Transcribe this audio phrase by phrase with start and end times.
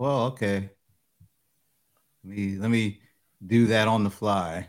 [0.00, 0.70] well, okay.
[2.24, 3.00] Let me let me
[3.46, 4.66] do that on the fly.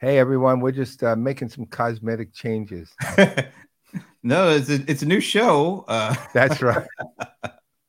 [0.00, 2.92] Hey everyone, we're just uh, making some cosmetic changes.
[4.24, 5.84] no, it's a, it's a new show.
[5.86, 6.88] Uh, That's right.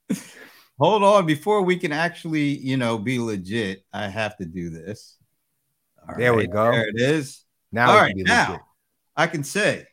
[0.80, 5.18] hold on, before we can actually, you know, be legit, I have to do this.
[6.08, 6.72] All there right, we go.
[6.72, 7.46] There it is.
[7.72, 8.62] Now, all right, now legit.
[9.16, 9.88] I can say,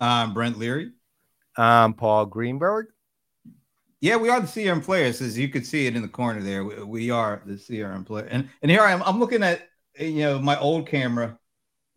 [0.00, 0.90] I'm Brent Leary.
[1.58, 2.93] I'm Paul Greenberg.
[4.04, 6.62] Yeah, we are the CRM players, as you could see it in the corner there.
[6.62, 9.02] We, we are the CRM player, and and here I am.
[9.02, 9.66] I'm looking at
[9.98, 11.38] you know my old camera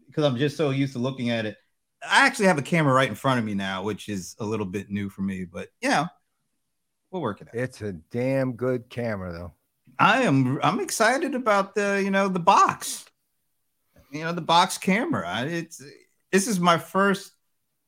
[0.05, 1.57] because I'm just so used to looking at it.
[2.09, 4.65] I actually have a camera right in front of me now, which is a little
[4.65, 6.05] bit new for me, but yeah,
[7.11, 7.55] we'll work it out.
[7.55, 9.51] It's a damn good camera, though.
[9.99, 10.61] I am.
[10.63, 13.03] I'm excited about the you know the box.
[14.13, 15.43] You know the box camera.
[15.45, 15.83] It's
[16.31, 17.33] this is my first.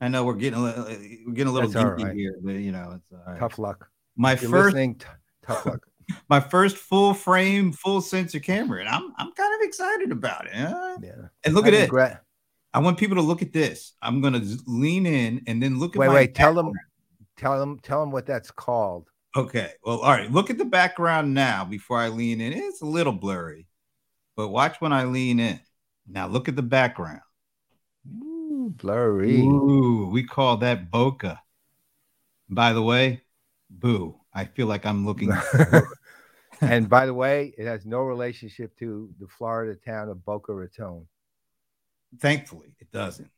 [0.02, 0.83] I know we're getting a little,
[1.25, 2.13] we're getting a little geeky right.
[2.13, 3.88] here, but you know it's tough luck.
[4.20, 4.96] My You're first t-
[5.44, 5.80] tough luck.
[6.30, 10.52] my first full frame, full sensor camera, and I'm I'm kind of excited about it.
[10.53, 10.98] Huh?
[11.02, 11.11] Yeah.
[11.45, 12.17] And look I at it.
[12.73, 13.94] I want people to look at this.
[14.02, 16.00] I'm gonna lean in and then look at.
[16.00, 16.36] Wait, wait.
[16.36, 16.73] Tell them,
[17.38, 19.08] tell them, tell them what that's called.
[19.38, 19.72] Okay.
[19.86, 20.30] Well, all right.
[20.30, 22.52] Look at the background now before I lean in.
[22.52, 23.67] It's a little blurry,
[24.36, 25.61] but watch when I lean in.
[26.09, 27.22] Now look at the background.
[28.22, 29.39] Ooh, blurry.
[29.39, 31.39] Ooh, we call that bokeh.
[32.50, 33.22] By the way,
[33.70, 34.16] boo.
[34.34, 35.31] I feel like I'm looking.
[36.62, 41.06] and by the way, it has no relationship to the Florida town of Boca Raton.
[42.20, 43.30] Thankfully, it doesn't.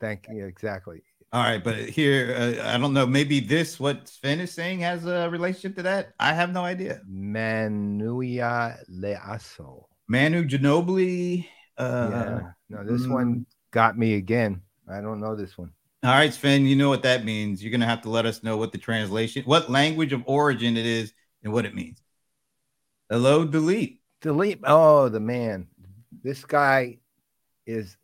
[0.00, 0.46] Thank you.
[0.46, 1.02] Exactly.
[1.32, 3.06] All right, but here, uh, I don't know.
[3.06, 6.12] Maybe this, what Sven is saying, has a relationship to that.
[6.18, 7.02] I have no idea.
[7.08, 9.84] Manuia Leaso.
[10.08, 11.46] Manu Ginobili.
[11.78, 12.40] Uh, yeah.
[12.68, 14.60] No, this mm, one got me again.
[14.90, 15.70] I don't know this one.
[16.02, 17.62] All right, Sven, you know what that means.
[17.62, 20.78] You're going to have to let us know what the translation, what language of origin
[20.78, 22.02] it is, and what it means.
[23.10, 24.00] Hello, delete.
[24.22, 24.60] Delete.
[24.64, 25.66] Oh, the man.
[26.22, 26.98] This guy
[27.66, 27.98] is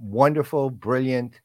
[0.00, 1.40] wonderful, brilliant,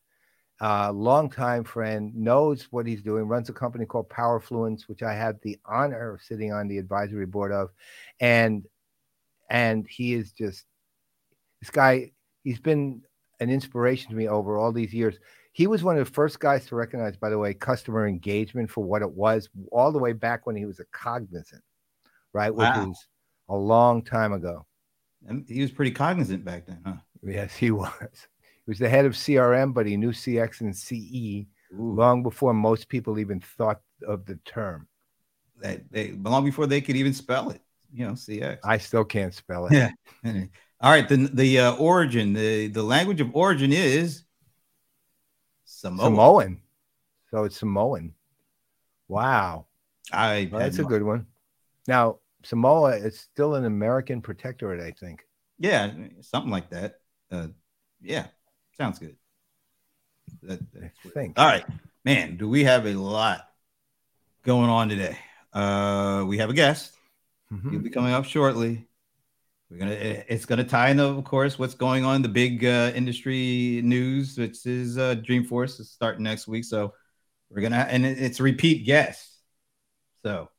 [0.61, 5.37] uh, longtime friend, knows what he's doing, runs a company called Powerfluence, which I have
[5.41, 7.69] the honor of sitting on the advisory board of.
[8.19, 8.65] And
[9.49, 10.65] and he is just
[11.61, 12.11] this guy,
[12.43, 13.01] he's been
[13.39, 15.17] an inspiration to me over all these years.
[15.57, 18.83] He was one of the first guys to recognize, by the way, customer engagement for
[18.83, 21.63] what it was, all the way back when he was a cognizant,
[22.31, 22.53] right?
[22.53, 22.85] Which wow.
[22.85, 23.07] was
[23.49, 24.67] a long time ago.
[25.25, 26.97] And he was pretty cognizant back then, huh?
[27.23, 27.89] Yes, he was.
[28.03, 31.95] He was the head of CRM, but he knew CX and CE Ooh.
[31.95, 34.87] long before most people even thought of the term.
[35.61, 37.61] That they long before they could even spell it.
[37.91, 38.59] You know, CX.
[38.63, 39.73] I still can't spell it.
[39.73, 39.89] Yeah.
[40.81, 41.09] All right.
[41.09, 44.21] The the uh, origin, the the language of origin is
[45.77, 46.05] Samoan.
[46.05, 46.61] Samoan.
[47.29, 48.13] So it's Samoan.
[49.07, 49.67] Wow.
[50.11, 51.27] I well, that's a good one.
[51.87, 55.27] Now Samoa is still an American protectorate, I think.
[55.59, 56.99] Yeah, something like that.
[57.31, 57.47] Uh,
[58.01, 58.27] yeah,
[58.77, 59.17] sounds good.
[60.43, 61.37] That, I think.
[61.37, 61.65] All right,
[62.03, 62.37] man.
[62.37, 63.47] Do we have a lot
[64.43, 65.17] going on today?
[65.53, 66.93] Uh, we have a guest.
[67.53, 67.69] Mm-hmm.
[67.69, 68.86] He'll be coming up shortly.
[69.69, 69.91] We're gonna.
[69.91, 74.65] It's gonna tie in, of course, what's going on the big uh, industry news, which
[74.65, 76.63] is uh, Dreamforce is starting next week.
[76.63, 76.93] So
[77.49, 79.29] we're gonna, and it's a repeat guest.
[80.23, 80.49] So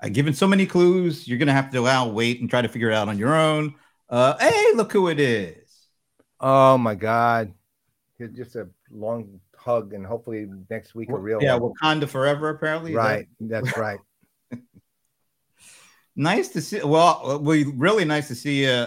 [0.00, 1.28] I've given so many clues.
[1.28, 3.76] You're gonna have to allow wait and try to figure it out on your own.
[4.08, 5.70] Uh, hey, look who it is.
[6.40, 7.52] Oh my God.
[8.34, 11.72] Just a long hug and hopefully next week a real Yeah, one.
[11.80, 12.94] Wakanda forever, apparently.
[12.94, 13.28] Right.
[13.40, 13.64] That...
[13.64, 14.00] That's right.
[16.20, 16.82] Nice to see.
[16.82, 18.86] Well, we really nice to see you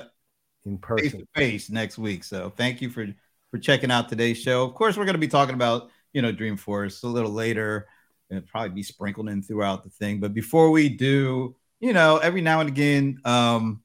[0.66, 2.23] in person face to face next week.
[2.23, 3.07] So thank you for
[3.51, 4.63] for checking out today's show.
[4.63, 7.88] Of course, we're going to be talking about you know Dreamforce a little later.
[8.29, 10.19] and probably be sprinkled in throughout the thing.
[10.19, 13.83] But before we do, you know, every now and again, um,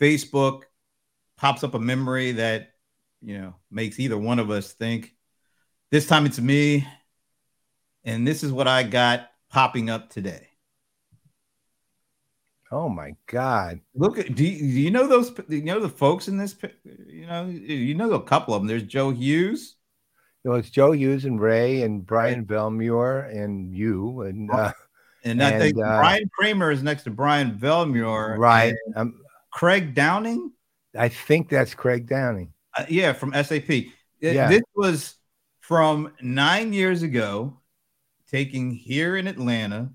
[0.00, 0.62] Facebook
[1.36, 2.72] pops up a memory that
[3.22, 5.14] you know makes either one of us think.
[5.90, 6.86] This time it's me,
[8.04, 10.49] and this is what I got popping up today.
[12.72, 13.80] Oh my God!
[13.94, 15.30] Look, at, do you, do you know those?
[15.30, 16.56] Do you know the folks in this?
[16.84, 18.68] You know, you know a couple of them.
[18.68, 19.76] There's Joe Hughes.
[20.44, 24.72] You know, it's Joe Hughes and Ray and Brian Vellmure and you and uh,
[25.24, 28.38] and I and, think uh, Brian Kramer is next to Brian Vellmure.
[28.38, 28.74] Right.
[28.94, 29.20] Um,
[29.52, 30.52] Craig Downing.
[30.96, 32.52] I think that's Craig Downing.
[32.76, 33.68] Uh, yeah, from SAP.
[34.20, 34.48] Yeah.
[34.48, 35.16] This was
[35.60, 37.58] from nine years ago,
[38.30, 39.90] taking here in Atlanta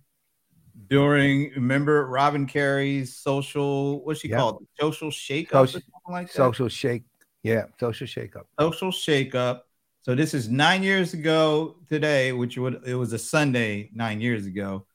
[0.89, 4.39] during remember Robin Carey's social what's she yep.
[4.39, 4.65] called?
[4.79, 7.03] Social shake up social, like social shake
[7.43, 9.67] yeah social shake up social shake up
[10.01, 14.45] so this is nine years ago today which would it was a Sunday nine years
[14.45, 14.85] ago.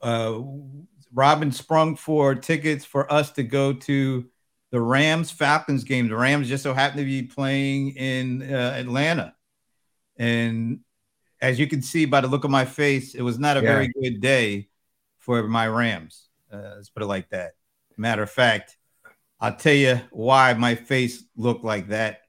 [0.00, 0.40] Uh
[1.12, 4.26] Robin sprung for tickets for us to go to
[4.70, 6.08] the Rams Falcons game.
[6.08, 9.34] The Rams just so happened to be playing in uh, Atlanta,
[10.18, 10.80] and
[11.40, 13.72] as you can see by the look of my face, it was not a yeah.
[13.72, 14.68] very good day
[15.28, 16.26] for my Rams.
[16.50, 17.52] Uh, let's put it like that.
[17.98, 18.78] Matter of fact,
[19.38, 22.22] I'll tell you why my face looked like that.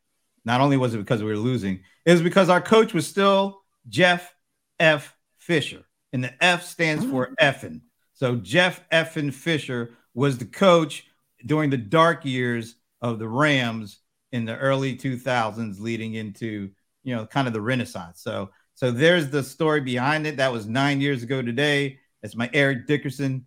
[0.44, 3.62] Not only was it because we were losing, it was because our coach was still
[3.88, 4.36] Jeff
[4.82, 5.16] F.
[5.38, 7.36] Fisher, and the F stands for mm.
[7.42, 7.80] effing.
[8.16, 11.06] So Jeff Effin Fisher was the coach
[11.46, 14.00] during the dark years of the Rams
[14.34, 16.70] in the early 2000s, leading into
[17.04, 18.22] you know kind of the Renaissance.
[18.22, 20.36] So so there's the story behind it.
[20.36, 22.00] That was nine years ago today.
[22.22, 23.46] That's my Eric Dickerson.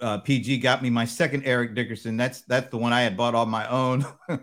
[0.00, 2.16] Uh, PG got me my second Eric Dickerson.
[2.16, 4.06] That's that's the one I had bought on my own.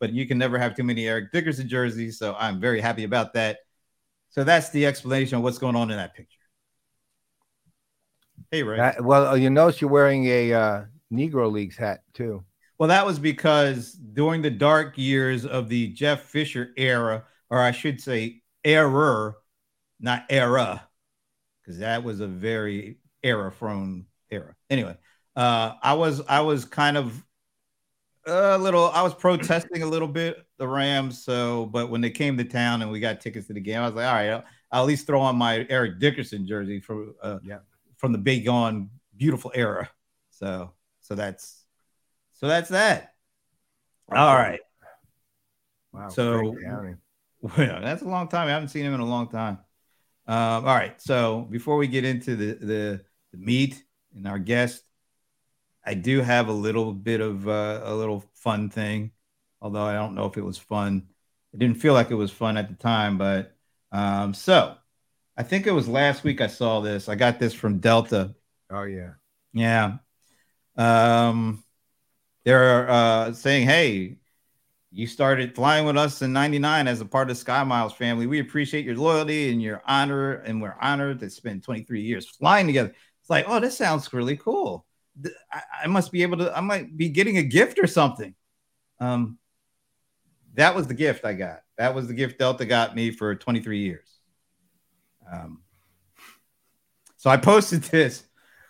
[0.00, 3.34] but you can never have too many Eric Dickerson jerseys, so I'm very happy about
[3.34, 3.58] that.
[4.30, 6.38] So that's the explanation of what's going on in that picture.
[8.50, 8.78] Hey, Ray.
[8.78, 12.44] Uh, well, you notice you're wearing a uh, Negro Leagues hat too.
[12.78, 17.70] Well, that was because during the dark years of the Jeff Fisher era, or I
[17.70, 19.36] should say error,
[19.98, 20.86] not era,
[21.66, 24.54] because that was a very era prone era.
[24.70, 24.96] Anyway,
[25.34, 27.24] uh, I was I was kind of
[28.26, 31.22] a little I was protesting a little bit the Rams.
[31.22, 33.86] So, but when they came to town and we got tickets to the game, I
[33.86, 37.08] was like, all right, I'll, I'll at least throw on my Eric Dickerson jersey for
[37.22, 37.58] uh, yeah
[37.96, 39.90] from the big on beautiful era.
[40.30, 41.64] So so that's
[42.34, 43.14] so that's that.
[44.12, 44.60] All right.
[45.92, 46.10] Wow.
[46.10, 46.54] So
[47.40, 48.46] well, that's a long time.
[48.48, 49.58] I haven't seen him in a long time.
[50.26, 51.00] Um, all right.
[51.00, 53.82] So before we get into the, the, the meat
[54.14, 54.82] and our guest,
[55.84, 59.12] I do have a little bit of uh, a little fun thing,
[59.60, 61.08] although I don't know if it was fun.
[61.52, 63.56] It didn't feel like it was fun at the time, but
[63.92, 64.76] um, so
[65.36, 67.08] I think it was last week I saw this.
[67.08, 68.34] I got this from Delta.
[68.70, 69.14] Oh yeah.
[69.52, 69.98] Yeah.
[70.76, 71.64] Um
[72.44, 74.18] they're uh saying, hey,
[74.96, 78.26] you started flying with us in 99 as a part of the Sky Miles family.
[78.26, 82.66] We appreciate your loyalty and your honor, and we're honored to spend 23 years flying
[82.66, 82.94] together.
[83.20, 84.86] It's like, oh, this sounds really cool.
[85.52, 88.34] I, I must be able to, I might be getting a gift or something.
[88.98, 89.36] Um,
[90.54, 91.60] that was the gift I got.
[91.76, 94.08] That was the gift Delta got me for 23 years.
[95.30, 95.60] Um,
[97.18, 98.24] so I posted this.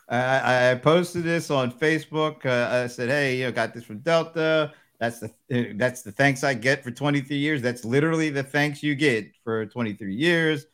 [0.08, 2.44] I, I posted this on Facebook.
[2.44, 4.72] Uh, I said, "Hey, you know, got this from Delta.
[4.98, 5.30] That's the
[5.76, 7.62] that's the thanks I get for 23 years.
[7.62, 10.66] That's literally the thanks you get for 23 years.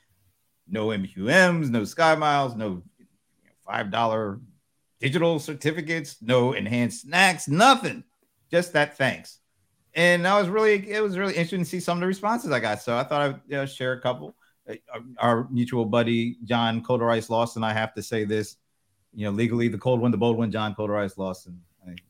[0.68, 2.82] No MQMs, no Sky Miles, no
[3.66, 4.40] five dollar
[5.00, 8.04] digital certificates, no enhanced snacks, nothing.
[8.50, 9.38] Just that thanks."
[9.94, 12.60] And I was really, it was really interesting to see some of the responses I
[12.60, 12.80] got.
[12.80, 14.34] So I thought I'd you know, share a couple.
[14.68, 14.74] Uh,
[15.18, 17.64] our mutual buddy John Colder Ice Lawson.
[17.64, 18.56] I have to say this,
[19.12, 21.60] you know, legally the cold one, the bold one, John Colder Ice Lawson.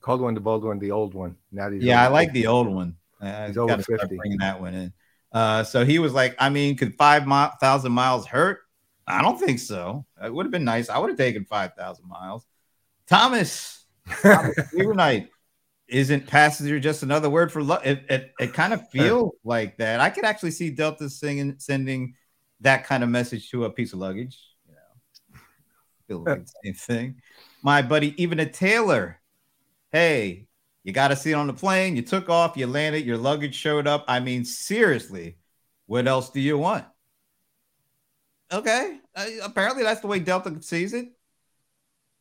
[0.05, 1.37] One, the bold one, the old one.
[1.51, 2.97] Now yeah, I like the old one.
[3.21, 4.17] I, he's over fifty.
[4.17, 4.93] Bringing that one in.
[5.33, 7.25] Uh, so he was like, I mean, could five
[7.61, 8.61] thousand miles hurt?
[9.07, 10.05] I don't think so.
[10.23, 10.89] It would have been nice.
[10.89, 12.47] I would have taken five thousand miles.
[13.07, 13.85] Thomas,
[14.23, 14.57] Thomas
[15.89, 17.85] isn't passenger just another word for love?
[17.85, 20.01] It, it, it kind of feels like that.
[20.01, 22.15] I could actually see Delta singing, sending
[22.61, 24.39] that kind of message to a piece of luggage.
[24.67, 25.41] You know,
[26.09, 27.23] feel like the same thing.
[27.63, 29.21] My buddy, even a tailor.
[29.93, 30.47] Hey,
[30.85, 31.97] you got to see it on the plane.
[31.97, 34.05] You took off, you landed, your luggage showed up.
[34.09, 35.37] I mean, seriously,
[35.87, 36.87] what else do you want?
[38.51, 41.09] Okay, uh, apparently that's the way Delta sees it.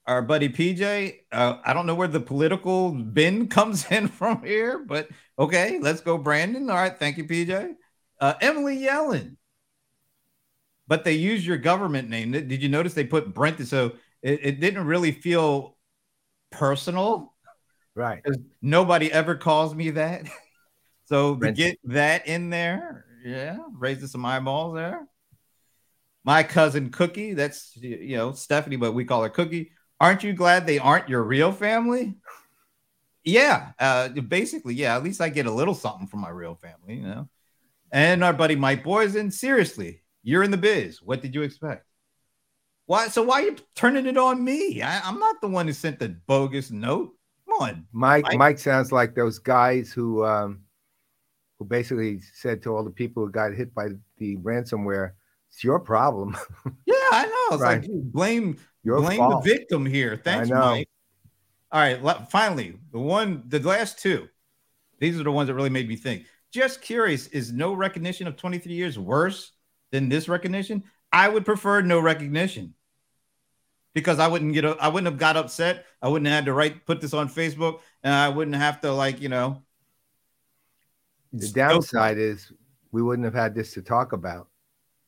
[0.06, 4.80] Our buddy PJ, uh, I don't know where the political bin comes in from here,
[4.80, 6.70] but okay, let's go, Brandon.
[6.70, 7.76] All right, thank you, PJ.
[8.20, 9.38] Uh, Emily Yellin,
[10.88, 12.32] but they use your government name.
[12.32, 13.66] Did you notice they put Brent?
[13.68, 15.78] So it, it didn't really feel
[16.52, 17.34] personal.
[17.96, 18.24] Right.
[18.62, 20.28] Nobody ever calls me that.
[21.06, 25.08] so to get that in there, yeah, raising some eyeballs there.
[26.24, 29.72] My cousin Cookie, that's you know Stephanie, but we call her Cookie.
[30.00, 32.16] Aren't you glad they aren't your real family?
[33.24, 34.96] Yeah, uh, basically, yeah.
[34.96, 37.30] At least I get a little something from my real family, you know.
[37.92, 41.02] And our buddy Mike Boysen, seriously, you're in the biz.
[41.02, 41.86] What did you expect?
[42.86, 43.10] Why?
[43.10, 44.82] So why are you turning it on me?
[44.82, 47.16] I, am not the one who sent the bogus note.
[47.92, 48.24] Mike.
[48.24, 50.62] Mike, Mike sounds like those guys who um,
[51.60, 55.12] who basically said to all the people who got hit by the ransomware,
[55.50, 56.38] "It's your problem."
[56.86, 57.56] yeah, I know.
[57.56, 57.82] It's right.
[57.82, 59.44] like blame your blame fault.
[59.44, 60.20] the victim here.
[60.24, 60.90] Thanks, Mike.
[61.72, 64.28] All right, finally, the one, the last two.
[65.00, 66.26] These are the ones that really made me think.
[66.52, 69.54] Just curious, is no recognition of 23 years worse
[69.92, 72.74] than this recognition, I would prefer no recognition.
[73.94, 75.86] Because I wouldn't get I wouldn't have got upset.
[76.02, 78.94] I wouldn't have had to write put this on Facebook, and I wouldn't have to
[78.94, 79.62] like you know.
[81.34, 82.52] The downside is
[82.92, 84.50] we wouldn't have had this to talk about.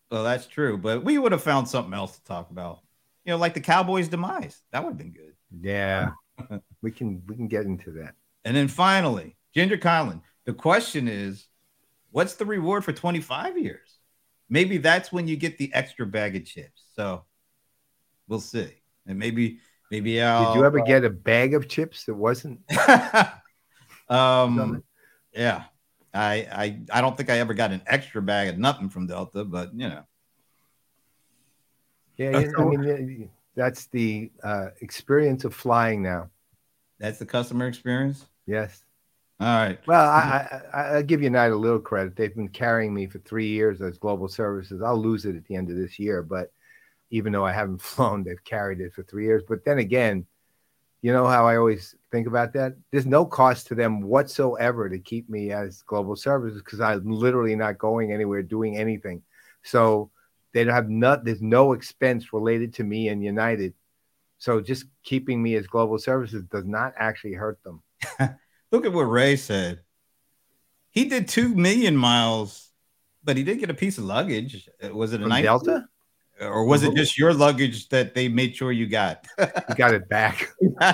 [0.10, 2.80] Well, that's true, but we would have found something else to talk about.
[3.26, 4.62] You know, like the Cowboys' demise.
[4.72, 5.34] That would have been good.
[5.62, 6.12] Yeah,
[6.82, 8.16] we can we can get into that.
[8.46, 10.22] And then finally, Ginger Conlon.
[10.46, 11.48] The question is,
[12.12, 14.00] what's the reward for 25 years?
[14.50, 16.84] Maybe that's when you get the extra bag of chips.
[16.96, 17.24] So
[18.34, 18.68] we'll see.
[19.06, 19.60] And maybe
[19.92, 22.62] maybe I'll Did you ever uh, get a bag of chips that wasn't
[24.10, 24.84] um
[25.34, 25.66] yeah.
[26.16, 29.46] I I I don't think I ever got an extra bag of nothing from Delta,
[29.46, 30.04] but you know.
[32.18, 36.30] Yeah, I mean that's the uh, experience of flying now.
[37.00, 38.26] That's the customer experience.
[38.48, 38.84] Yes.
[39.40, 39.80] All right.
[39.86, 42.16] Well, I, I I give United a little credit.
[42.16, 44.82] They've been carrying me for three years as global services.
[44.82, 46.52] I'll lose it at the end of this year, but
[47.10, 49.44] even though I haven't flown, they've carried it for three years.
[49.48, 50.26] But then again,
[51.02, 52.76] you know how I always think about that?
[52.92, 57.56] There's no cost to them whatsoever to keep me as global services because I'm literally
[57.58, 59.22] not going anywhere, doing anything.
[59.64, 60.12] So
[60.54, 63.74] they don't have not there's no expense related to me and United.
[64.38, 67.82] So just keeping me as global services does not actually hurt them.
[68.72, 69.82] Look at what Ray said.
[70.90, 72.70] He did two million miles,
[73.24, 74.70] but he did get a piece of luggage.
[74.92, 75.86] Was it a Delta?
[76.48, 79.26] Or was it just your luggage that they made sure you got?
[79.40, 80.50] you got it back.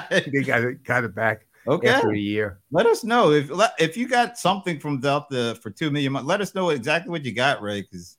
[0.09, 1.45] they got it got it back.
[1.67, 1.89] Okay.
[1.89, 2.59] After a year.
[2.71, 6.13] Let us know if if you got something from Delta for two million.
[6.25, 8.17] Let us know exactly what you got, Ray, because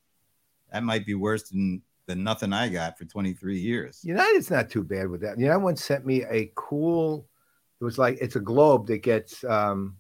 [0.73, 4.01] that might be worse than than nothing I got for 23 years.
[4.03, 5.39] United's not too bad with that.
[5.39, 7.29] United once sent me a cool.
[7.81, 9.97] It was like it's a globe that gets um,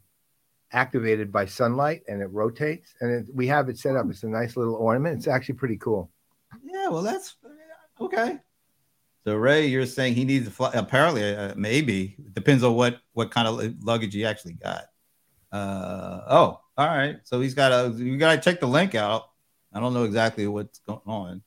[0.72, 4.06] activated by sunlight and it rotates, and it, we have it set up.
[4.10, 5.18] It's a nice little ornament.
[5.18, 6.10] It's actually pretty cool.
[6.72, 7.36] Yeah, well, that's
[8.00, 8.38] okay.
[9.24, 10.70] So Ray, you're saying he needs to fly?
[10.72, 14.84] Apparently, uh, maybe depends on what what kind of luggage he actually got.
[15.52, 17.16] Uh, oh, all right.
[17.24, 19.30] So he's got to you got to check the link out.
[19.72, 21.42] I don't know exactly what's going on.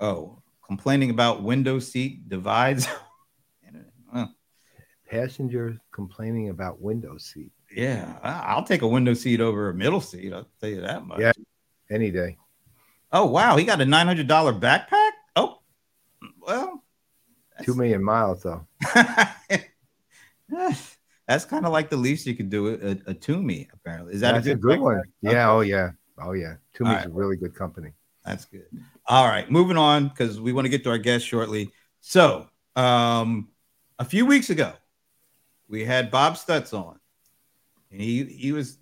[0.00, 2.88] Oh, complaining about window seat divides.
[5.10, 7.52] Passengers complaining about window seat.
[7.76, 10.32] Yeah, I'll take a window seat over a middle seat.
[10.32, 11.20] I'll tell you that much.
[11.20, 11.32] Yeah,
[11.90, 12.38] any day.
[13.12, 15.10] Oh wow, he got a nine hundred dollar backpack.
[15.36, 15.60] Oh,
[16.46, 16.82] well,
[17.62, 18.66] two million miles though.
[20.48, 22.68] that's kind of like the least you could do.
[22.68, 25.02] A, a Tumi apparently is that that's a good, a good one?
[25.20, 25.50] Yeah.
[25.50, 25.90] Oh yeah.
[26.18, 26.54] Oh yeah.
[26.74, 27.06] Tumi's right.
[27.06, 27.92] a really good company.
[28.24, 28.66] That's good.
[29.06, 31.70] All right, moving on because we want to get to our guest shortly.
[32.00, 33.48] So, um,
[33.98, 34.72] a few weeks ago,
[35.68, 36.98] we had Bob Stutz on,
[37.90, 38.78] and he he was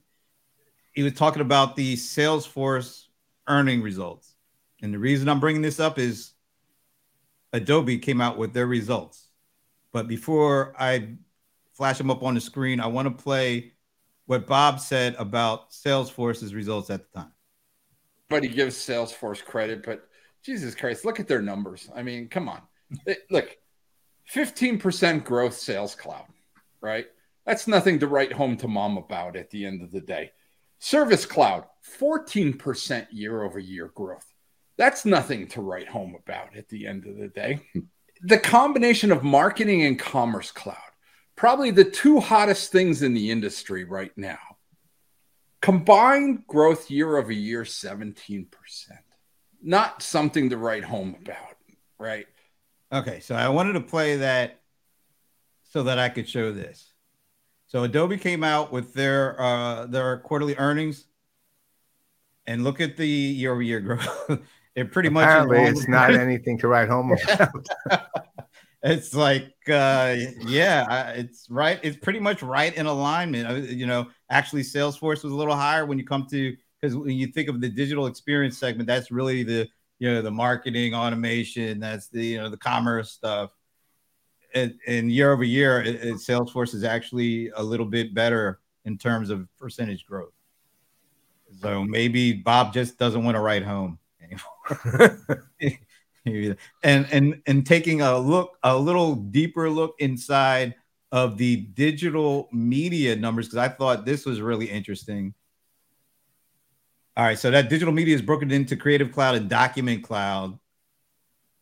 [0.93, 3.07] he was talking about the Salesforce
[3.47, 4.35] earning results.
[4.83, 6.33] And the reason I'm bringing this up is
[7.53, 9.29] Adobe came out with their results.
[9.93, 11.17] But before I
[11.73, 13.73] flash them up on the screen, I want to play
[14.27, 17.33] what Bob said about Salesforce's results at the time.
[18.29, 20.09] But he gives Salesforce credit, but
[20.43, 21.91] Jesus Christ, look at their numbers.
[21.95, 22.63] I mean, come on.
[23.31, 23.57] Look,
[24.33, 26.27] 15% growth sales cloud,
[26.81, 27.07] right?
[27.45, 30.31] That's nothing to write home to mom about at the end of the day.
[30.81, 31.65] Service Cloud,
[31.99, 34.27] 14% year over year growth.
[34.79, 37.61] That's nothing to write home about at the end of the day.
[38.23, 40.77] The combination of marketing and commerce cloud,
[41.37, 44.39] probably the two hottest things in the industry right now.
[45.61, 48.47] Combined growth year over year, 17%.
[49.63, 51.57] Not something to write home about,
[51.99, 52.27] right?
[52.91, 54.61] Okay, so I wanted to play that
[55.65, 56.90] so that I could show this.
[57.71, 61.05] So Adobe came out with their uh, their quarterly earnings,
[62.45, 64.43] and look at the year over year growth.
[64.75, 67.65] it pretty much apparently it's not anything to write home about.
[68.83, 71.79] it's like uh, yeah, it's right.
[71.85, 73.71] It's pretty much right in alignment.
[73.71, 77.29] You know, actually, Salesforce was a little higher when you come to because when you
[77.29, 79.69] think of the digital experience segment, that's really the
[80.00, 83.53] you know the marketing automation, that's the you know the commerce stuff
[84.54, 89.30] and, year over year, it, it, Salesforce is actually a little bit better in terms
[89.30, 90.33] of percentage growth.
[91.61, 95.49] So maybe Bob just doesn't want to write home anymore.
[96.83, 100.75] and and and taking a look, a little deeper look inside
[101.12, 105.35] of the digital media numbers because I thought this was really interesting.
[107.16, 110.59] All right, so that digital media is broken into Creative Cloud and Document Cloud.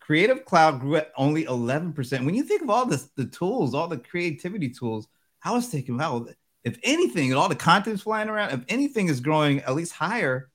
[0.09, 2.25] Creative Cloud grew at only 11%.
[2.25, 5.07] When you think of all the, the tools, all the creativity tools,
[5.45, 6.01] I was thinking,
[6.65, 10.49] if anything, and all the content's flying around, if anything is growing at least higher,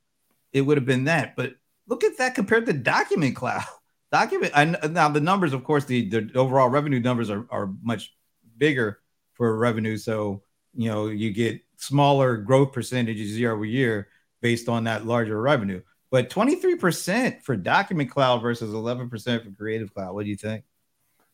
[0.54, 1.36] it would have been that.
[1.36, 1.54] But
[1.86, 3.62] look at that compared to Document Cloud.
[4.12, 4.54] document.
[4.56, 8.12] I, now the numbers, of course, the, the overall revenue numbers are, are much
[8.58, 9.02] bigger
[9.34, 9.98] for revenue.
[9.98, 10.42] So
[10.76, 14.08] you know you get smaller growth percentages year over year
[14.42, 15.84] based on that larger revenue.
[16.14, 19.10] But 23% for Document Cloud versus 11%
[19.44, 20.14] for Creative Cloud.
[20.14, 20.64] What do you think?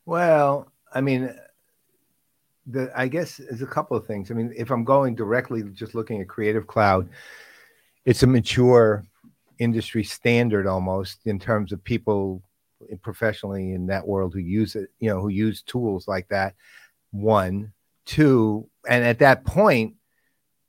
[0.05, 1.36] Well, I mean,
[2.65, 4.31] the I guess there's a couple of things.
[4.31, 7.09] I mean, if I'm going directly just looking at Creative Cloud,
[8.05, 9.03] it's a mature
[9.57, 12.41] industry standard almost in terms of people
[13.01, 16.55] professionally in that world who use it, you know, who use tools like that.
[17.12, 17.74] One,
[18.05, 19.95] two, and at that point,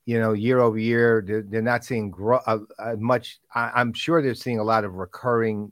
[0.05, 3.39] you know, year over year, they're, they're not seeing grow, uh, uh, much.
[3.53, 5.71] I, am sure they're seeing a lot of recurring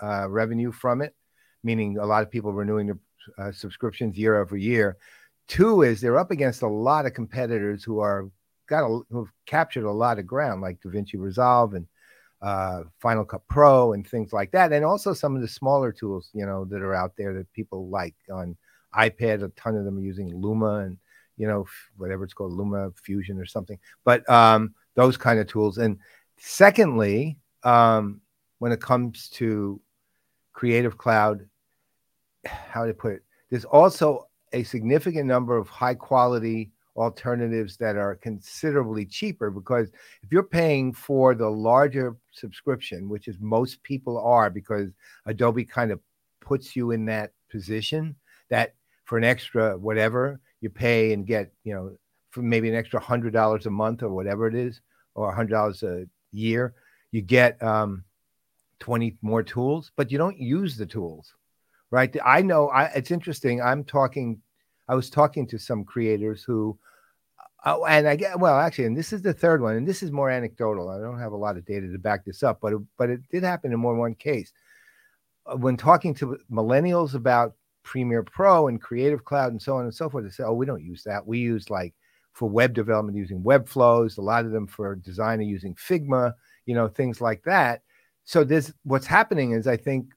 [0.00, 1.14] uh, revenue from it,
[1.62, 2.98] meaning a lot of people renewing their
[3.38, 4.96] uh, subscriptions year over year.
[5.48, 8.30] Two is they're up against a lot of competitors who are
[8.68, 11.86] got a, who've captured a lot of ground, like DaVinci Resolve and
[12.40, 16.30] uh, Final Cut Pro and things like that, and also some of the smaller tools,
[16.32, 18.56] you know, that are out there that people like on
[18.94, 19.42] iPad.
[19.42, 20.96] A ton of them are using Luma and
[21.42, 23.76] you know whatever it's called, Luma Fusion or something.
[24.04, 25.78] But um, those kind of tools.
[25.78, 25.98] And
[26.38, 28.20] secondly, um,
[28.60, 29.80] when it comes to
[30.52, 31.48] Creative Cloud,
[32.44, 38.14] how to put it, there's also a significant number of high quality alternatives that are
[38.14, 39.88] considerably cheaper because
[40.22, 44.90] if you're paying for the larger subscription, which is most people are because
[45.26, 45.98] Adobe kind of
[46.40, 48.14] puts you in that position
[48.48, 48.74] that
[49.06, 51.96] for an extra whatever you pay and get, you know,
[52.30, 54.80] for maybe an extra hundred dollars a month or whatever it is,
[55.14, 56.74] or a hundred dollars a year,
[57.10, 58.04] you get um,
[58.80, 61.34] 20 more tools, but you don't use the tools,
[61.90, 62.16] right?
[62.24, 63.60] I know I, it's interesting.
[63.60, 64.40] I'm talking
[64.88, 66.78] I was talking to some creators who,
[67.64, 70.10] uh, and I get well, actually, and this is the third one, and this is
[70.10, 70.88] more anecdotal.
[70.88, 73.20] I don't have a lot of data to back this up, but it, but it
[73.30, 74.52] did happen in more than one case.
[75.46, 79.94] Uh, when talking to millennials about Premiere Pro and Creative Cloud and so on and
[79.94, 81.26] so forth, they say, "Oh, we don't use that.
[81.26, 81.94] We use like
[82.32, 84.18] for web development using Webflows.
[84.18, 86.34] A lot of them for design are using Figma.
[86.66, 87.82] You know, things like that."
[88.24, 90.12] So this, what's happening is, I think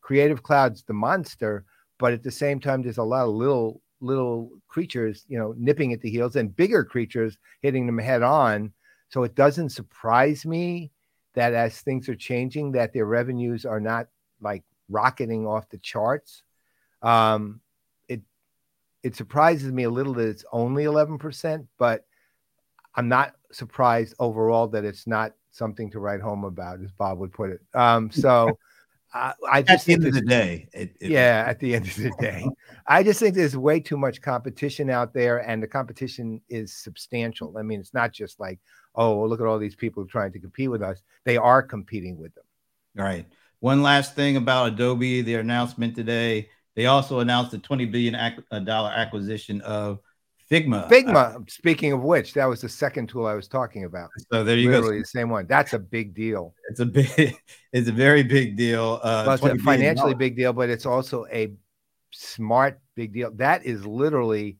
[0.00, 1.64] Creative Cloud's the monster
[1.98, 5.92] but at the same time, there's a lot of little little creatures, you know, nipping
[5.92, 8.72] at the heels and bigger creatures hitting them head on.
[9.08, 10.92] So it doesn't surprise me
[11.34, 14.06] that as things are changing, that their revenues are not
[14.40, 16.44] like rocketing off the charts.
[17.02, 17.60] Um,
[18.08, 18.22] it
[19.02, 22.04] it surprises me a little that it's only 11%, but
[22.94, 27.32] I'm not surprised overall that it's not something to write home about, as Bob would
[27.32, 27.60] put it.
[27.74, 28.58] Um, so
[29.12, 31.86] I, I just at the end of the day, it, it, yeah, at the end
[31.86, 32.46] of the day,
[32.86, 37.56] I just think there's way too much competition out there, and the competition is substantial.
[37.56, 38.58] I mean, it's not just like,
[38.94, 41.02] oh, well, look at all these people trying to compete with us.
[41.24, 42.44] They are competing with them.
[42.98, 43.26] All right.
[43.60, 46.48] One last thing about Adobe, the announcement today.
[46.78, 48.14] They also announced a twenty billion
[48.64, 49.98] dollar acquisition of
[50.48, 50.88] Figma.
[50.88, 51.50] Figma.
[51.50, 54.10] speaking of which, that was the second tool I was talking about.
[54.30, 55.00] So there you Literally go.
[55.00, 55.48] the same one.
[55.48, 56.54] That's a big deal.
[56.70, 57.36] It's a big.
[57.72, 59.00] It's a very big deal.
[59.02, 61.52] Uh, it's a financially big deal, but it's also a
[62.12, 63.32] smart big deal.
[63.32, 64.58] That is literally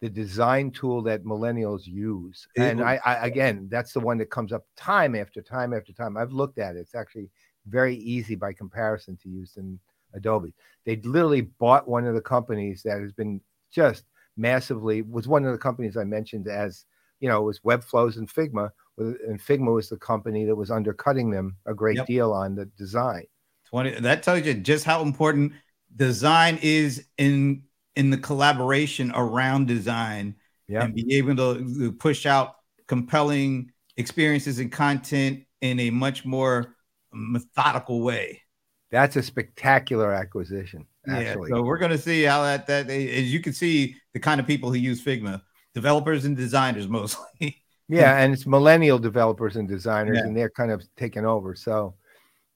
[0.00, 2.48] the design tool that millennials use.
[2.56, 6.16] And I, I again, that's the one that comes up time after time after time.
[6.16, 6.80] I've looked at it.
[6.80, 7.30] It's actually
[7.68, 9.78] very easy by comparison to use in
[10.14, 10.54] Adobe.
[10.84, 14.04] They literally bought one of the companies that has been just
[14.36, 16.84] massively was one of the companies I mentioned as
[17.20, 21.30] you know it was Webflows and Figma, and Figma was the company that was undercutting
[21.30, 22.06] them a great yep.
[22.06, 23.24] deal on the design.
[23.68, 25.52] Twenty that tells you just how important
[25.94, 27.62] design is in
[27.96, 30.34] in the collaboration around design
[30.68, 30.84] yep.
[30.84, 36.76] and be able to push out compelling experiences and content in a much more
[37.12, 38.42] methodical way.
[38.90, 40.86] That's a spectacular acquisition.
[41.08, 41.50] Actually.
[41.50, 44.40] Yeah, so we're going to see how that that as you can see the kind
[44.40, 45.40] of people who use Figma,
[45.74, 47.62] developers and designers mostly.
[47.88, 50.24] yeah, and it's millennial developers and designers, yeah.
[50.24, 51.54] and they're kind of taking over.
[51.54, 51.94] So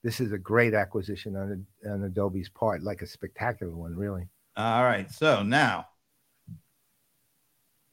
[0.02, 4.28] this is a great acquisition on, on Adobe's part, like a spectacular one, really.
[4.56, 5.86] All right, so now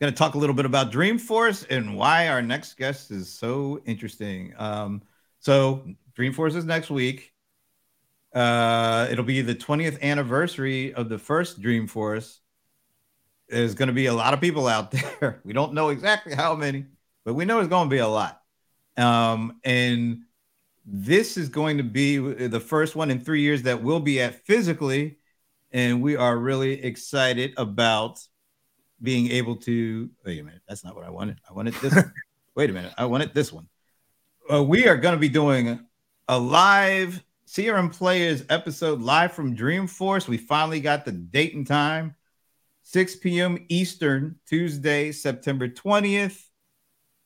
[0.02, 3.80] going to talk a little bit about Dreamforce and why our next guest is so
[3.86, 4.52] interesting.
[4.58, 5.04] Um,
[5.40, 5.86] so
[6.18, 7.31] Dreamforce is next week.
[8.34, 12.40] Uh, it'll be the 20th anniversary of the first Dreamforce.
[13.50, 15.42] There's going to be a lot of people out there.
[15.44, 16.86] We don't know exactly how many,
[17.26, 18.42] but we know it's going to be a lot.
[18.98, 20.22] Um, and
[20.86, 24.46] this is going to be the first one in three years that we'll be at
[24.46, 25.18] physically.
[25.72, 28.20] And we are really excited about
[29.02, 30.10] being able to.
[30.26, 30.62] Wait a minute.
[30.68, 31.40] That's not what I wanted.
[31.50, 31.98] I wanted this.
[32.56, 32.94] wait a minute.
[32.98, 33.68] I wanted this one.
[34.52, 35.80] Uh, we are going to be doing
[36.28, 40.26] a live CRM Players episode live from Dreamforce.
[40.26, 42.16] We finally got the date and time
[42.84, 43.66] 6 p.m.
[43.68, 46.42] Eastern, Tuesday, September 20th.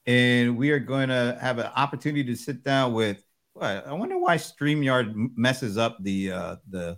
[0.07, 3.23] And we are going to have an opportunity to sit down with.
[3.53, 6.97] What, I wonder why StreamYard messes up the uh, the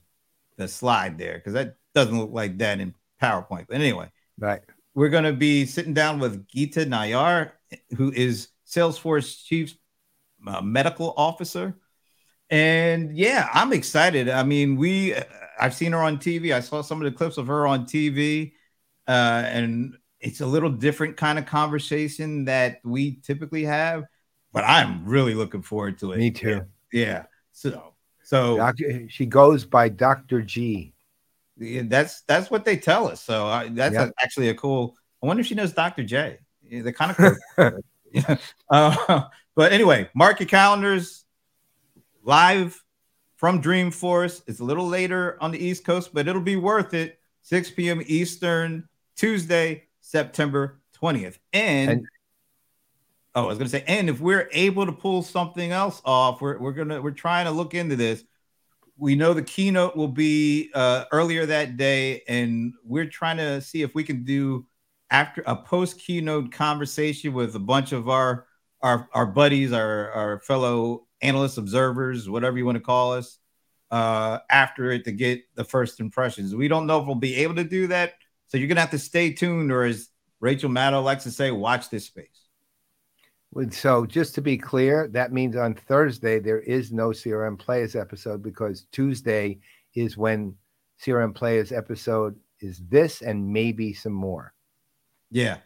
[0.55, 3.65] the slide there because that doesn't look like that in PowerPoint.
[3.67, 4.09] But anyway,
[4.39, 4.61] right.
[4.95, 7.51] We're going to be sitting down with Geeta Nayyar,
[7.97, 9.75] who is Salesforce Chief
[10.47, 11.75] uh, Medical Officer.
[12.49, 14.29] And yeah, I'm excited.
[14.29, 15.13] I mean, we
[15.59, 16.53] I've seen her on TV.
[16.53, 18.53] I saw some of the clips of her on TV,
[19.07, 24.05] uh, and it's a little different kind of conversation that we typically have.
[24.53, 26.17] But I'm really looking forward to it.
[26.19, 26.61] Me too.
[26.93, 27.01] Yeah.
[27.01, 27.23] yeah.
[27.51, 30.93] So so Doctor, she goes by Doctor G.
[31.57, 33.21] Yeah, that's that's what they tell us.
[33.21, 34.09] So uh, that's yep.
[34.09, 34.95] a, actually a cool.
[35.23, 36.03] I wonder if she knows Dr.
[36.03, 36.39] J.
[36.69, 37.81] They're kind of cool.
[38.11, 38.37] yeah.
[38.69, 39.23] Uh,
[39.55, 41.23] but anyway, mark your calendars.
[42.27, 42.83] Live
[43.37, 44.41] from Dreamforce.
[44.47, 47.19] It's a little later on the East Coast, but it'll be worth it.
[47.43, 48.03] 6 p.m.
[48.05, 51.37] Eastern, Tuesday, September 20th.
[51.53, 52.07] And, and
[53.33, 56.57] Oh, I was gonna say, and if we're able to pull something else off, we're
[56.57, 58.23] we're gonna we're trying to look into this.
[58.97, 63.83] We know the keynote will be uh, earlier that day, and we're trying to see
[63.83, 64.65] if we can do
[65.11, 68.47] after a post keynote conversation with a bunch of our
[68.81, 73.39] our our buddies, our our fellow analysts, observers, whatever you want to call us,
[73.91, 76.55] uh, after it to get the first impressions.
[76.55, 78.13] We don't know if we'll be able to do that,
[78.47, 81.89] so you're gonna have to stay tuned, or as Rachel Maddow likes to say, watch
[81.89, 82.47] this space.
[83.71, 88.43] So just to be clear, that means on Thursday there is no CRM Players episode
[88.43, 89.59] because Tuesday
[89.95, 90.55] is when
[91.03, 94.53] CRM Players episode is this and maybe some more.
[95.31, 95.57] Yeah.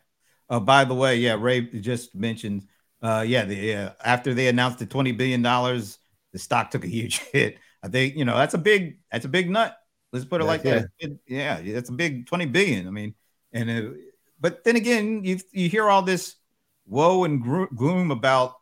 [0.50, 2.68] Uh, by the way, yeah, Ray just mentioned,
[3.02, 5.98] uh, yeah, the uh, after they announced the twenty billion dollars,
[6.34, 7.58] the stock took a huge hit.
[7.84, 9.76] I think you know that's a big that's a big nut.
[10.14, 10.88] Let's put it like that.
[11.00, 12.88] It, yeah, that's a big twenty billion.
[12.88, 13.16] I mean,
[13.54, 13.94] and it,
[14.40, 16.36] but then again, you you hear all this
[16.86, 17.42] woe and
[17.76, 18.56] gloom about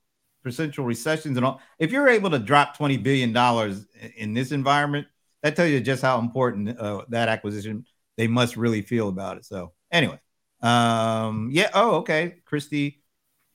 [0.43, 1.61] potential recessions and all.
[1.77, 5.07] If you're able to drop twenty billion dollars in this environment,
[5.43, 9.45] that tells you just how important uh, that acquisition they must really feel about it.
[9.45, 10.19] So anyway,
[10.61, 11.69] um, yeah.
[11.73, 12.35] Oh, okay.
[12.45, 13.01] Christy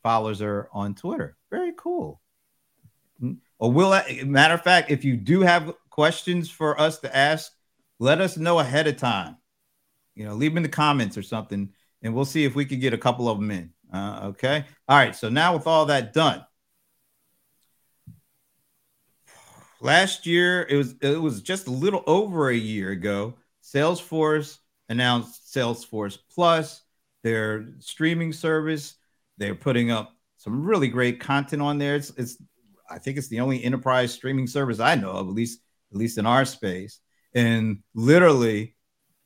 [0.05, 1.37] follows her on Twitter.
[1.51, 2.21] Very cool.
[3.59, 7.51] Or will matter of fact, if you do have questions for us to ask,
[7.99, 9.37] let us know ahead of time.
[10.14, 11.71] You know, leave them in the comments or something,
[12.03, 13.73] and we'll see if we can get a couple of them in.
[13.93, 14.64] Uh, okay.
[14.88, 15.17] All right.
[15.17, 16.45] So now with all that done,
[19.81, 23.35] last year it was it was just a little over a year ago.
[23.62, 26.83] Salesforce announced Salesforce Plus,
[27.23, 28.97] their streaming service.
[29.38, 31.97] They're putting up some really great content on there.
[31.97, 32.37] It's, it's
[32.90, 35.61] I think it's the only enterprise streaming service I know of, at least
[35.92, 37.01] at least in our space.
[37.35, 38.77] And literally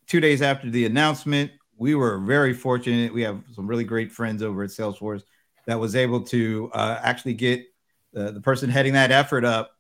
[0.07, 3.13] two days after the announcement, we were very fortunate.
[3.13, 5.23] We have some really great friends over at Salesforce
[5.67, 7.65] that was able to uh, actually get
[8.17, 9.71] uh, the person heading that effort up,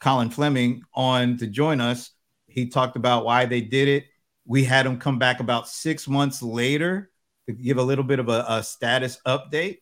[0.00, 2.10] Colin Fleming, on to join us.
[2.46, 4.04] He talked about why they did it.
[4.44, 7.09] We had him come back about six months later
[7.56, 9.78] to give a little bit of a, a status update.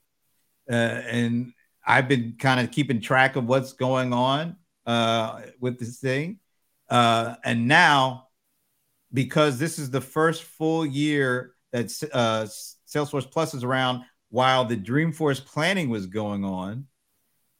[0.70, 1.52] Uh, and
[1.86, 6.38] I've been kind of keeping track of what's going on uh, with this thing.
[6.88, 8.28] Uh, and now,
[9.12, 12.46] because this is the first full year that uh,
[12.86, 16.86] Salesforce Plus is around while the Dreamforce planning was going on.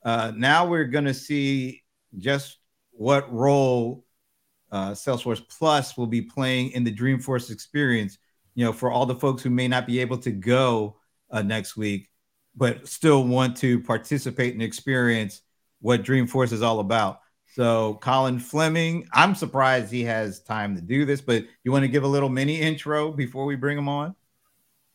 [0.05, 1.83] Uh, now we're going to see
[2.19, 2.59] just
[2.91, 4.05] what role
[4.71, 8.19] uh, Salesforce Plus will be playing in the Dreamforce experience.
[8.59, 10.97] You know, for all the folks who may not be able to go
[11.31, 12.11] uh, next week,
[12.57, 15.43] but still want to participate and experience
[15.81, 17.21] what Dreamforce is all about.
[17.55, 21.89] So, Colin Fleming, I'm surprised he has time to do this, but you want to
[21.89, 24.17] give a little mini intro before we bring him on?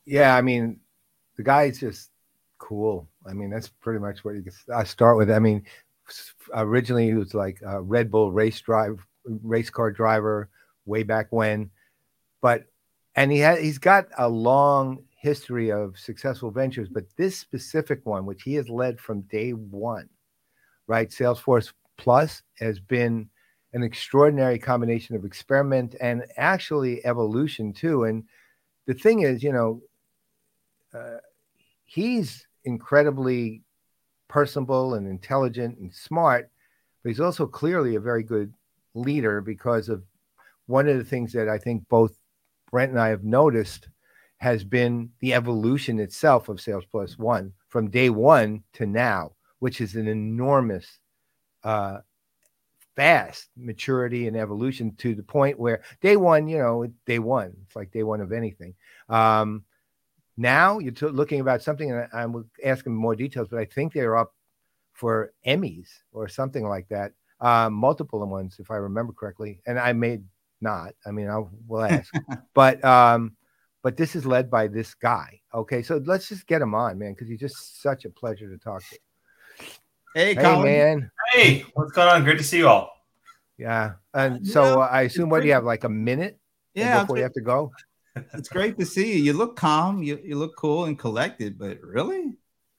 [0.04, 0.82] Yeah, I mean,
[1.38, 2.10] the guy's just
[2.58, 3.08] cool.
[3.26, 5.32] I mean, that's pretty much what you can I start with.
[5.32, 5.64] I mean,
[6.54, 10.50] originally he was like a Red Bull race drive, race car driver
[10.86, 11.72] way back when,
[12.42, 12.66] but
[13.16, 18.26] and he had he's got a long history of successful ventures, but this specific one,
[18.26, 20.10] which he has led from day one,
[20.88, 21.10] right?
[21.10, 23.30] Salesforce Plus has been
[23.74, 28.04] an extraordinary combination of experiment and actually evolution too.
[28.04, 28.24] And
[28.86, 29.82] the thing is, you know,
[30.94, 31.18] uh,
[31.86, 33.62] he's incredibly
[34.28, 36.50] personable and intelligent and smart,
[37.02, 38.54] but he's also clearly a very good
[38.94, 40.04] leader because of
[40.68, 42.16] one of the things that I think both
[42.74, 43.88] Brent and I have noticed
[44.38, 49.80] has been the evolution itself of Sales Plus One from day one to now, which
[49.80, 50.98] is an enormous
[51.64, 52.00] uh,
[52.96, 57.76] fast maturity and evolution to the point where day one, you know, day one, it's
[57.76, 58.74] like day one of anything.
[59.08, 59.64] Um,
[60.36, 63.94] now you're t- looking about something, and I, am asking more details, but I think
[63.94, 64.34] they're up
[64.94, 69.62] for Emmys or something like that, um, multiple ones, if I remember correctly.
[69.68, 70.22] And I may
[70.64, 70.94] not.
[71.06, 72.12] I mean, I will ask,
[72.54, 73.36] but um,
[73.84, 75.42] but this is led by this guy.
[75.54, 78.58] Okay, so let's just get him on, man, because he's just such a pleasure to
[78.58, 78.98] talk to.
[80.16, 81.12] Hey, hey man.
[81.32, 82.24] Hey, what's going on?
[82.24, 82.92] Great to see you all.
[83.58, 86.40] Yeah, and so uh, I assume what do you have, like a minute?
[86.74, 87.72] Yeah, before you have to go.
[88.34, 89.24] It's great to see you.
[89.24, 90.04] You look calm.
[90.04, 92.34] You, you look cool and collected, but really,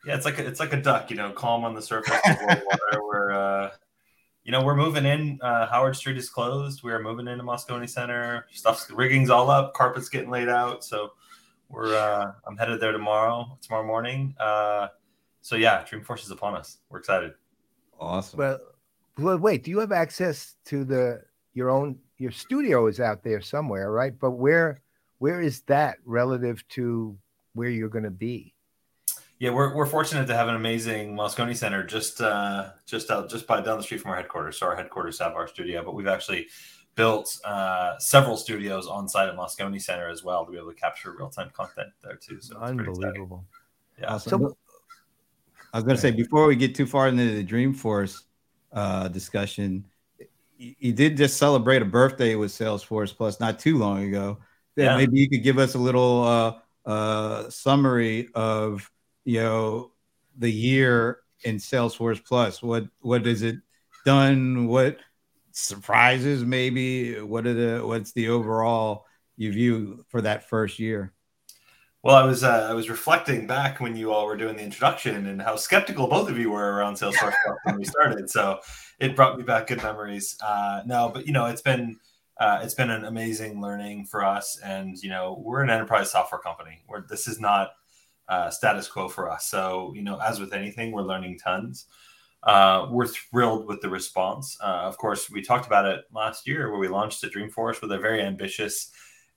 [0.06, 2.36] yeah, it's like a, it's like a duck, you know, calm on the surface of
[2.40, 2.62] water.
[3.02, 3.70] We're uh,
[4.44, 5.38] you know, we're moving in.
[5.42, 6.82] Uh, Howard Street is closed.
[6.82, 8.46] We are moving into Moscone Center.
[8.52, 9.74] Stuff's rigging's all up.
[9.74, 10.84] Carpet's getting laid out.
[10.84, 11.12] So
[11.70, 13.58] we're uh, I'm headed there tomorrow.
[13.62, 14.34] Tomorrow morning.
[14.38, 14.88] Uh,
[15.40, 16.78] so yeah, Dreamforce is upon us.
[16.90, 17.32] We're excited.
[17.98, 18.38] Awesome.
[18.38, 18.60] Well,
[19.18, 19.64] well, wait.
[19.64, 21.22] Do you have access to the
[21.54, 24.12] your own your studio is out there somewhere, right?
[24.18, 24.82] But where
[25.18, 27.16] where is that relative to
[27.54, 28.53] where you're going to be?
[29.38, 33.46] Yeah, we're, we're fortunate to have an amazing Moscone Center just uh, just out just
[33.46, 34.58] by down the street from our headquarters.
[34.58, 36.46] So our headquarters have our studio, but we've actually
[36.94, 40.78] built uh, several studios on site at Moscone Center as well to be able to
[40.78, 42.40] capture real time content there too.
[42.40, 43.44] So unbelievable.
[44.00, 44.14] Yeah.
[44.14, 44.40] Awesome.
[44.40, 44.56] So,
[45.72, 48.22] I was going to say before we get too far into the Dreamforce
[48.72, 49.84] uh, discussion,
[50.56, 54.38] you, you did just celebrate a birthday with Salesforce Plus not too long ago.
[54.76, 54.96] Yeah.
[54.96, 58.88] Maybe you could give us a little uh, uh, summary of
[59.24, 59.92] you know
[60.38, 62.62] the year in Salesforce Plus?
[62.62, 63.56] What what is it
[64.04, 64.66] done?
[64.66, 64.98] What
[65.52, 67.20] surprises maybe?
[67.20, 69.06] What are the what's the overall
[69.36, 71.12] you view for that first year?
[72.04, 75.26] Well, I was uh, I was reflecting back when you all were doing the introduction
[75.26, 77.32] and how skeptical both of you were around Salesforce
[77.62, 78.28] when we started.
[78.28, 78.60] So
[79.00, 80.36] it brought me back good memories.
[80.44, 81.98] Uh, no, but you know it's been
[82.38, 86.42] uh, it's been an amazing learning for us, and you know we're an enterprise software
[86.42, 86.82] company.
[86.86, 87.70] Where this is not
[88.28, 89.46] uh, status quo for us.
[89.46, 91.86] So, you know, as with anything, we're learning tons.
[92.42, 94.56] Uh, we're thrilled with the response.
[94.62, 97.90] Uh, of course, we talked about it last year where we launched the Dreamforce with
[97.90, 98.90] a very ambitious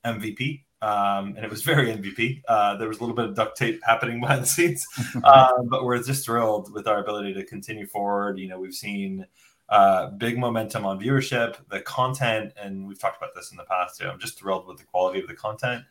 [0.04, 0.64] MVP.
[0.80, 2.42] Um, and it was very MVP.
[2.46, 4.86] Uh, there was a little bit of duct tape happening behind the scenes,
[5.24, 8.38] uh, but we're just thrilled with our ability to continue forward.
[8.38, 9.26] You know, we've seen
[9.70, 13.98] uh, big momentum on viewership, the content, and we've talked about this in the past.
[13.98, 14.08] Too.
[14.08, 15.82] I'm just thrilled with the quality of the content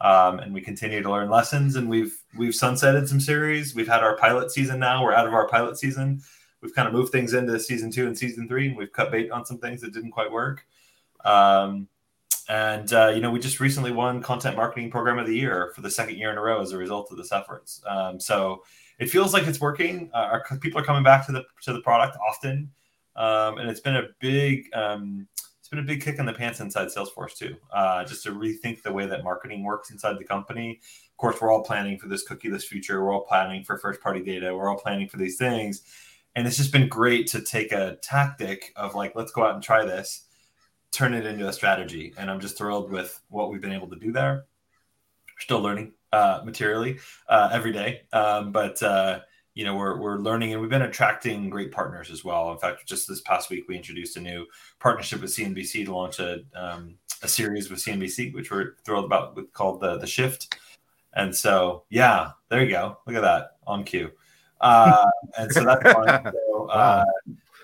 [0.00, 1.76] um, and we continue to learn lessons.
[1.76, 3.74] And we've we've sunsetted some series.
[3.74, 5.02] We've had our pilot season now.
[5.02, 6.22] We're out of our pilot season.
[6.60, 9.30] We've kind of moved things into season two and season three, and we've cut bait
[9.30, 10.66] on some things that didn't quite work.
[11.24, 11.88] Um,
[12.48, 15.82] and uh, you know, we just recently won Content Marketing Program of the Year for
[15.82, 17.82] the second year in a row as a result of this efforts.
[17.86, 18.62] Um, so
[18.98, 20.10] it feels like it's working.
[20.14, 22.70] Uh, our people are coming back to the to the product often,
[23.16, 25.28] um, and it's been a big um,
[25.68, 28.80] it's been a big kick in the pants inside Salesforce too, uh, just to rethink
[28.80, 30.80] the way that marketing works inside the company.
[31.10, 33.04] Of course, we're all planning for this cookieless future.
[33.04, 34.56] We're all planning for first party data.
[34.56, 35.82] We're all planning for these things.
[36.34, 39.62] And it's just been great to take a tactic of like, let's go out and
[39.62, 40.24] try this,
[40.90, 42.14] turn it into a strategy.
[42.16, 44.46] And I'm just thrilled with what we've been able to do there.
[45.26, 48.04] We're still learning uh, materially uh, every day.
[48.14, 49.20] Um, but uh,
[49.58, 52.52] you know we're, we're learning and we've been attracting great partners as well.
[52.52, 54.46] In fact just this past week we introduced a new
[54.78, 56.94] partnership with cnbc to launch a, um,
[57.24, 60.56] a series with cnbc which we're thrilled about with called the, the shift.
[61.14, 62.98] And so yeah there you go.
[63.04, 63.56] Look at that.
[63.66, 64.12] On cue.
[64.60, 65.04] Uh,
[65.36, 66.32] and so that's fun.
[66.52, 67.04] So, uh,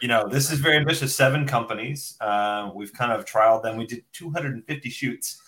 [0.03, 1.15] you know this is very ambitious.
[1.15, 2.17] Seven companies.
[2.21, 3.77] Uh, we've kind of trialed them.
[3.77, 5.41] We did 250 shoots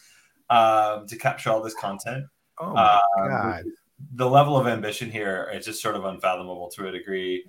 [0.49, 2.27] um, to capture all this content.
[2.61, 3.65] Oh my um, god
[4.13, 7.45] the level of ambition here is just sort of unfathomable to a degree.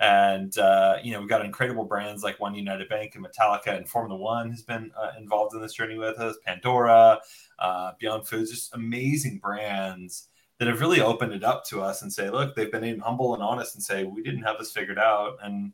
[0.00, 3.88] And uh, you know, we've got incredible brands like One United Bank and Metallica, and
[3.88, 6.36] Formula One has been uh, involved in this journey with us.
[6.44, 7.20] Pandora,
[7.58, 12.12] uh, Beyond Foods, just amazing brands that have really opened it up to us and
[12.12, 15.36] say, look, they've been humble and honest and say we didn't have this figured out,
[15.42, 15.72] and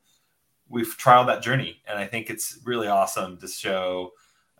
[0.68, 1.80] we've trialed that journey.
[1.88, 4.12] And I think it's really awesome to show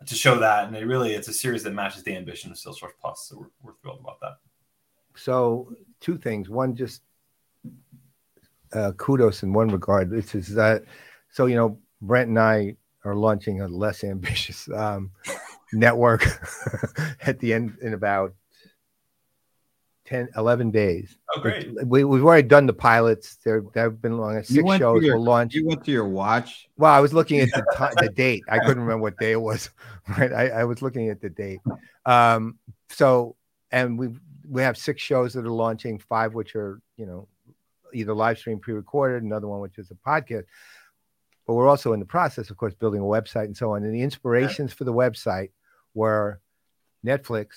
[0.07, 2.93] to show that, and it really it's a series that matches the ambition of Salesforce
[3.01, 3.27] Plus.
[3.29, 4.48] So we're, we're thrilled about that.
[5.19, 6.49] So two things.
[6.49, 7.03] One, just
[8.73, 10.11] uh, kudos in one regard.
[10.11, 10.85] This is that.
[11.31, 15.11] So you know, Brent and I are launching a less ambitious um,
[15.73, 16.27] network
[17.23, 18.35] at the end in about
[20.07, 21.19] 10, 11 days.
[21.37, 21.69] Oh, great.
[21.87, 23.37] We, we've already done the pilots.
[23.45, 25.55] There, have been long six shows your, will launch.
[25.55, 26.69] You went to your watch.
[26.79, 28.43] Well, I was looking at the t- the date.
[28.49, 29.69] I couldn't remember what day it was.
[30.09, 30.33] Right.
[30.33, 31.61] I, I was looking at the date.
[32.07, 33.37] Um, so,
[33.71, 37.29] and we've we have six shows that are launching, five which are you know
[37.95, 40.45] either live stream pre-recorded, another one which is a podcast.
[41.47, 43.83] but we're also in the process, of course, building a website and so on.
[43.83, 45.51] And the inspirations for the website
[45.95, 46.41] were
[47.05, 47.49] Netflix,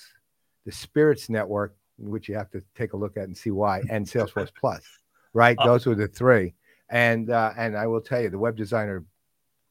[0.64, 4.06] the Spirits Network, which you have to take a look at and see why, and
[4.06, 4.82] Salesforce Plus,
[5.32, 5.56] right?
[5.60, 5.66] Oh.
[5.66, 6.54] Those were the three.
[6.88, 9.04] And uh, and I will tell you, the web designer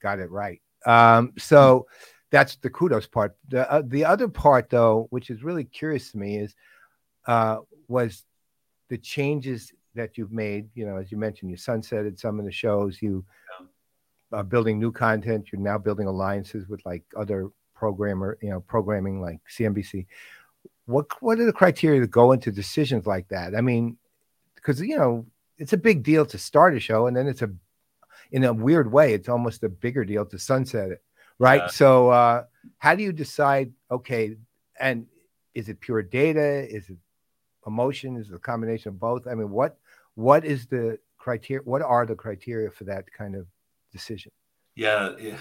[0.01, 0.59] got it right.
[0.85, 1.85] Um, so
[2.31, 3.35] that's the kudos part.
[3.49, 6.55] The uh, the other part, though, which is really curious to me, is
[7.27, 7.57] uh,
[7.87, 8.23] was
[8.89, 10.69] the changes that you've made.
[10.75, 13.01] You know, as you mentioned, you sunsetted some of the shows.
[13.01, 13.25] You
[13.59, 14.39] yeah.
[14.39, 15.49] are building new content.
[15.51, 20.05] You're now building alliances with like other programmer, you know, programming like CNBC.
[20.85, 23.55] What what are the criteria that go into decisions like that?
[23.55, 23.97] I mean,
[24.55, 25.25] because you know
[25.57, 27.51] it's a big deal to start a show, and then it's a
[28.31, 31.03] in a weird way, it's almost a bigger deal to sunset it
[31.41, 31.63] right?
[31.63, 31.67] Yeah.
[31.67, 32.43] So uh,
[32.77, 33.73] how do you decide?
[33.89, 34.37] Okay,
[34.79, 35.07] and
[35.53, 36.69] is it pure data?
[36.69, 36.97] Is it
[37.67, 38.17] emotion?
[38.17, 39.27] Is it a combination of both?
[39.27, 39.77] I mean, what
[40.15, 41.63] what is the criteria?
[41.63, 43.47] What are the criteria for that kind of
[43.91, 44.31] decision?
[44.75, 45.37] Yeah, yeah.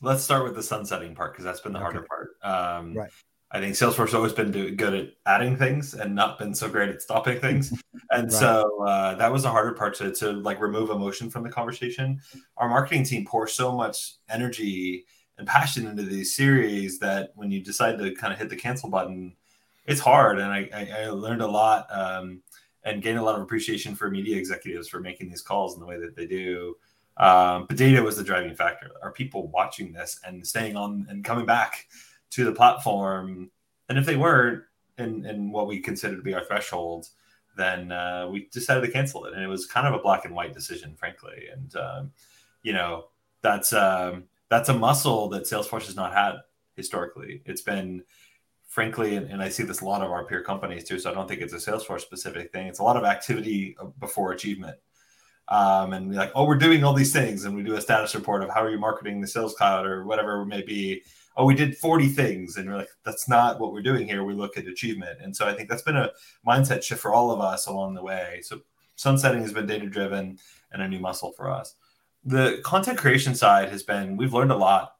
[0.00, 1.84] let's start with the sunsetting part because that's been the okay.
[1.84, 2.30] harder part.
[2.42, 3.10] Um, right.
[3.54, 6.68] I think Salesforce has always been do, good at adding things and not been so
[6.68, 7.72] great at stopping things.
[8.10, 8.32] And right.
[8.32, 12.20] so uh, that was the harder part to, to like remove emotion from the conversation.
[12.58, 15.06] Our marketing team pours so much energy
[15.38, 18.90] and passion into these series that when you decide to kind of hit the cancel
[18.90, 19.34] button,
[19.86, 20.38] it's hard.
[20.38, 22.42] And I, I, I learned a lot um,
[22.84, 25.86] and gained a lot of appreciation for media executives for making these calls in the
[25.86, 26.76] way that they do.
[27.16, 28.90] Um, but data was the driving factor.
[29.02, 31.86] Are people watching this and staying on and coming back
[32.30, 33.50] to the platform?
[33.88, 34.64] And if they weren't,
[34.98, 37.08] in what we consider to be our threshold,
[37.56, 39.34] then uh, we decided to cancel it.
[39.34, 41.48] And it was kind of a black and white decision, frankly.
[41.52, 42.12] And, um,
[42.62, 43.06] you know,
[43.40, 46.36] that's, um, that's a muscle that Salesforce has not had
[46.76, 47.42] historically.
[47.46, 48.04] It's been,
[48.72, 50.98] frankly, and, and, I see this a lot of our peer companies too.
[50.98, 52.68] So I don't think it's a Salesforce specific thing.
[52.68, 54.78] It's a lot of activity before achievement.
[55.48, 58.14] Um, and we're like, oh, we're doing all these things, and we do a status
[58.14, 61.02] report of how are you marketing the Sales Cloud or whatever it may be.
[61.36, 64.24] Oh, we did 40 things, and you're like, that's not what we're doing here.
[64.24, 66.10] We look at achievement, and so I think that's been a
[66.46, 68.40] mindset shift for all of us along the way.
[68.42, 68.60] So
[68.96, 70.38] sunsetting has been data driven
[70.72, 71.74] and a new muscle for us
[72.24, 74.96] the content creation side has been we've learned a lot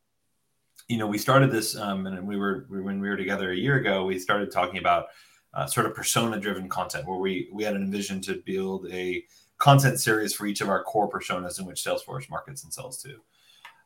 [0.89, 3.77] you know we started this um, and we were when we were together a year
[3.77, 5.07] ago we started talking about
[5.55, 9.25] uh, sort of persona driven content where we we had an vision to build a
[9.59, 13.21] content series for each of our core personas in which salesforce markets and sells to.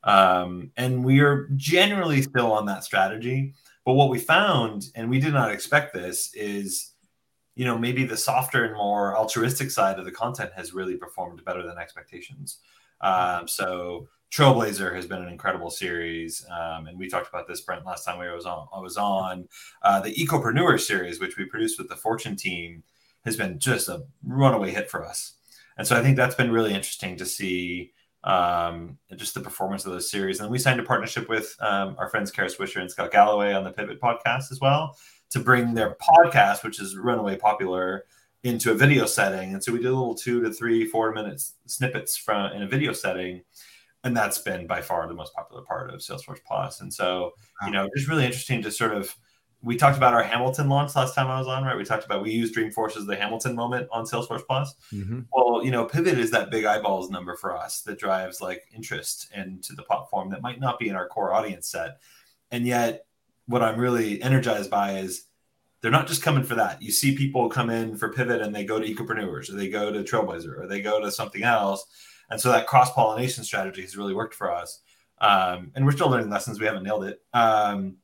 [0.05, 3.55] Um, and we are generally still on that strategy
[3.87, 6.93] but what we found and we did not expect this is
[7.55, 11.43] you know maybe the softer and more altruistic side of the content has really performed
[11.45, 12.59] better than expectations.
[13.01, 17.87] Um, so Trailblazer has been an incredible series, um, and we talked about this, Brent,
[17.87, 18.69] last time we was on.
[18.75, 19.49] I was on
[19.83, 22.83] uh, the Ecopreneur series, which we produced with the Fortune team,
[23.25, 25.35] has been just a runaway hit for us.
[25.79, 27.93] And so I think that's been really interesting to see
[28.25, 30.41] um, just the performance of those series.
[30.41, 33.65] And we signed a partnership with um, our friends Kara Swisher and Scott Galloway on
[33.65, 34.97] the Pivot podcast as well
[35.31, 38.05] to bring their podcast, which is runaway popular,
[38.43, 39.53] into a video setting.
[39.53, 42.69] And so we did a little two to three, four minutes snippets from in a
[42.69, 43.43] video setting.
[44.07, 46.81] And that's been by far the most popular part of Salesforce Plus.
[46.81, 47.33] And so,
[47.65, 49.13] you know, it's really interesting to sort of
[49.63, 51.77] we talked about our Hamilton launch last time I was on, right?
[51.77, 54.77] We talked about we use Dreamforce as the Hamilton moment on Salesforce Plus.
[54.93, 55.23] Mm-hmm.
[55.33, 59.29] Well, you know, Pivot is that big eyeballs number for us that drives like interest
[59.35, 61.99] into the platform that might not be in our core audience set.
[62.53, 63.07] And yet,
[63.47, 65.25] what I'm really energized by is
[65.81, 66.81] they're not just coming for that.
[66.81, 69.93] You see people come in for pivot and they go to ecopreneurs or they go
[69.93, 71.85] to Trailblazer or they go to something else.
[72.31, 74.81] And so that cross pollination strategy has really worked for us.
[75.19, 76.61] Um, and we're still learning lessons.
[76.61, 77.23] We haven't nailed it.
[77.33, 77.97] Um,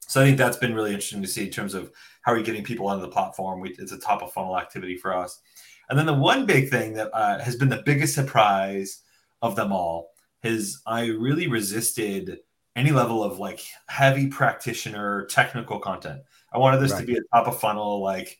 [0.00, 1.90] so I think that's been really interesting to see in terms of
[2.22, 3.60] how are you getting people onto the platform.
[3.60, 5.40] We, it's a top of funnel activity for us.
[5.88, 9.02] And then the one big thing that uh, has been the biggest surprise
[9.42, 10.10] of them all
[10.42, 12.38] is I really resisted
[12.74, 16.22] any level of like heavy practitioner technical content.
[16.52, 17.00] I wanted this right.
[17.00, 18.38] to be a top of funnel, like,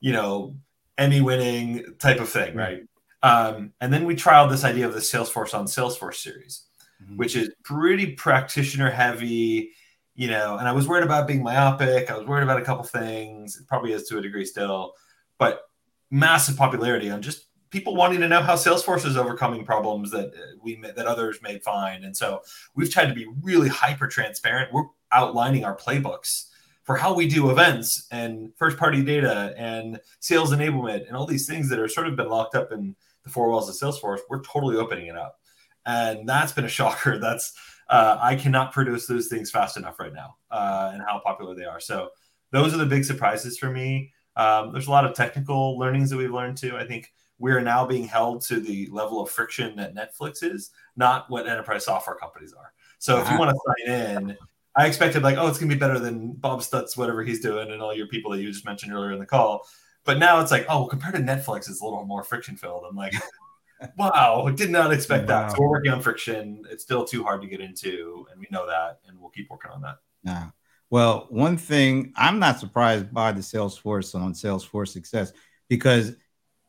[0.00, 0.56] you know,
[0.98, 2.82] Emmy winning type of thing, right?
[3.24, 6.66] Um, and then we trialed this idea of the Salesforce on Salesforce series,
[7.02, 7.16] mm-hmm.
[7.16, 9.72] which is pretty practitioner heavy,
[10.14, 10.58] you know.
[10.58, 12.10] And I was worried about being myopic.
[12.10, 13.56] I was worried about a couple things.
[13.56, 14.92] It probably is to a degree still,
[15.38, 15.62] but
[16.10, 20.56] massive popularity on just people wanting to know how Salesforce is overcoming problems that uh,
[20.62, 22.04] we that others may find.
[22.04, 22.42] And so
[22.74, 24.70] we've tried to be really hyper transparent.
[24.70, 26.50] We're outlining our playbooks
[26.82, 31.46] for how we do events and first party data and sales enablement and all these
[31.46, 32.94] things that are sort of been locked up in
[33.24, 35.38] the four walls of Salesforce, we're totally opening it up.
[35.86, 37.18] And that's been a shocker.
[37.20, 37.54] That's
[37.90, 41.64] uh, I cannot produce those things fast enough right now uh, and how popular they
[41.64, 41.80] are.
[41.80, 42.10] So
[42.50, 44.12] those are the big surprises for me.
[44.36, 46.76] Um, there's a lot of technical learnings that we've learned too.
[46.76, 51.28] I think we're now being held to the level of friction that Netflix is, not
[51.28, 52.72] what enterprise software companies are.
[52.98, 54.36] So if you want to sign in,
[54.76, 57.82] I expected like, oh, it's gonna be better than Bob Stutz, whatever he's doing, and
[57.82, 59.66] all your people that you just mentioned earlier in the call.
[60.04, 62.84] But now it's like, oh, compared to Netflix, it's a little more friction filled.
[62.88, 63.14] I'm like,
[63.98, 65.48] wow, did not expect wow.
[65.48, 65.52] that.
[65.52, 66.64] So we're working on friction.
[66.70, 69.70] It's still too hard to get into, and we know that, and we'll keep working
[69.70, 69.98] on that.
[70.22, 70.48] Yeah.
[70.90, 75.32] Well, one thing I'm not surprised by the Salesforce on Salesforce success
[75.68, 76.14] because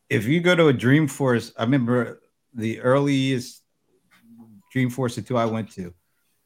[0.10, 2.22] if you go to a Dreamforce, I remember
[2.54, 3.62] the earliest
[4.74, 5.94] Dreamforce the two I went to,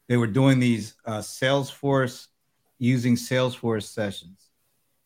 [0.08, 2.26] they were doing these uh, Salesforce
[2.78, 4.49] using Salesforce sessions.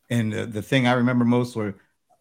[0.09, 1.75] And the, the thing I remember most were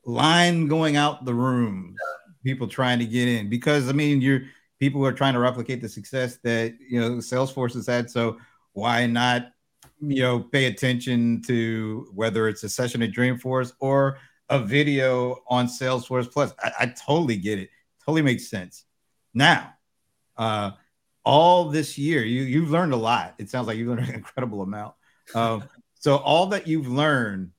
[0.04, 1.96] line going out the rooms,
[2.42, 4.42] people trying to get in because I mean, you're
[4.80, 8.10] people are trying to replicate the success that you know Salesforce has had.
[8.10, 8.38] So
[8.72, 9.52] why not,
[10.00, 14.18] you know, pay attention to whether it's a session at Dreamforce or
[14.48, 16.52] a video on Salesforce Plus?
[16.58, 17.70] I, I totally get it.
[18.04, 18.84] Totally makes sense.
[19.32, 19.74] Now,
[20.36, 20.72] uh,
[21.24, 23.34] all this year, you you've learned a lot.
[23.38, 24.94] It sounds like you've learned an incredible amount.
[25.34, 25.64] Um,
[25.94, 27.52] so all that you've learned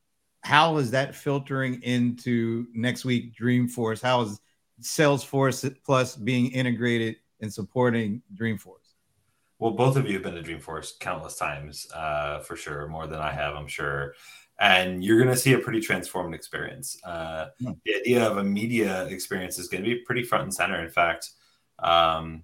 [0.45, 3.99] how is that filtering into next week Dreamforce?
[3.99, 4.39] How is
[4.79, 8.93] Salesforce Plus being integrated and supporting Dreamforce?
[9.57, 13.19] Well, both of you have been to Dreamforce countless times, uh, for sure, more than
[13.19, 14.13] I have, I'm sure.
[14.59, 16.95] And you're going to see a pretty transformed experience.
[17.03, 17.71] Uh, hmm.
[17.83, 20.79] The idea of a media experience is going to be pretty front and center.
[20.83, 21.31] In fact,
[21.79, 22.43] um,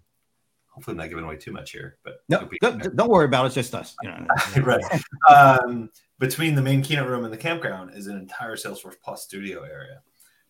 [0.81, 3.47] hopefully, I'm not giving away too much here, but no, don't, don't worry about it.
[3.47, 3.95] It's just us.
[4.01, 4.25] You know.
[4.63, 4.83] right.
[5.29, 9.61] Um, between the main keynote room and the campground is an entire Salesforce Plus studio
[9.63, 10.01] area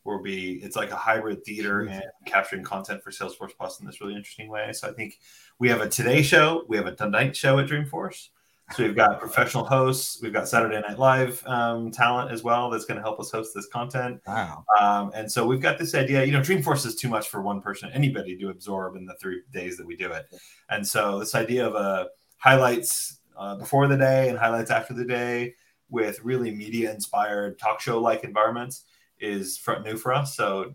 [0.04, 4.00] where we it's like a hybrid theater and capturing content for Salesforce Plus in this
[4.00, 4.72] really interesting way.
[4.72, 5.20] So I think
[5.60, 8.30] we have a Today show, we have a Tonight show at Dreamforce.
[8.74, 12.86] So we've got professional hosts, we've got Saturday Night Live um, talent as well that's
[12.86, 14.22] going to help us host this content.
[14.26, 14.64] Wow!
[14.80, 16.24] Um, and so we've got this idea.
[16.24, 19.42] You know, Dreamforce is too much for one person, anybody to absorb in the three
[19.52, 20.26] days that we do it.
[20.70, 22.06] And so this idea of a uh,
[22.38, 25.54] highlights uh, before the day and highlights after the day
[25.90, 28.86] with really media inspired talk show like environments
[29.20, 30.36] is front new for us.
[30.36, 30.74] So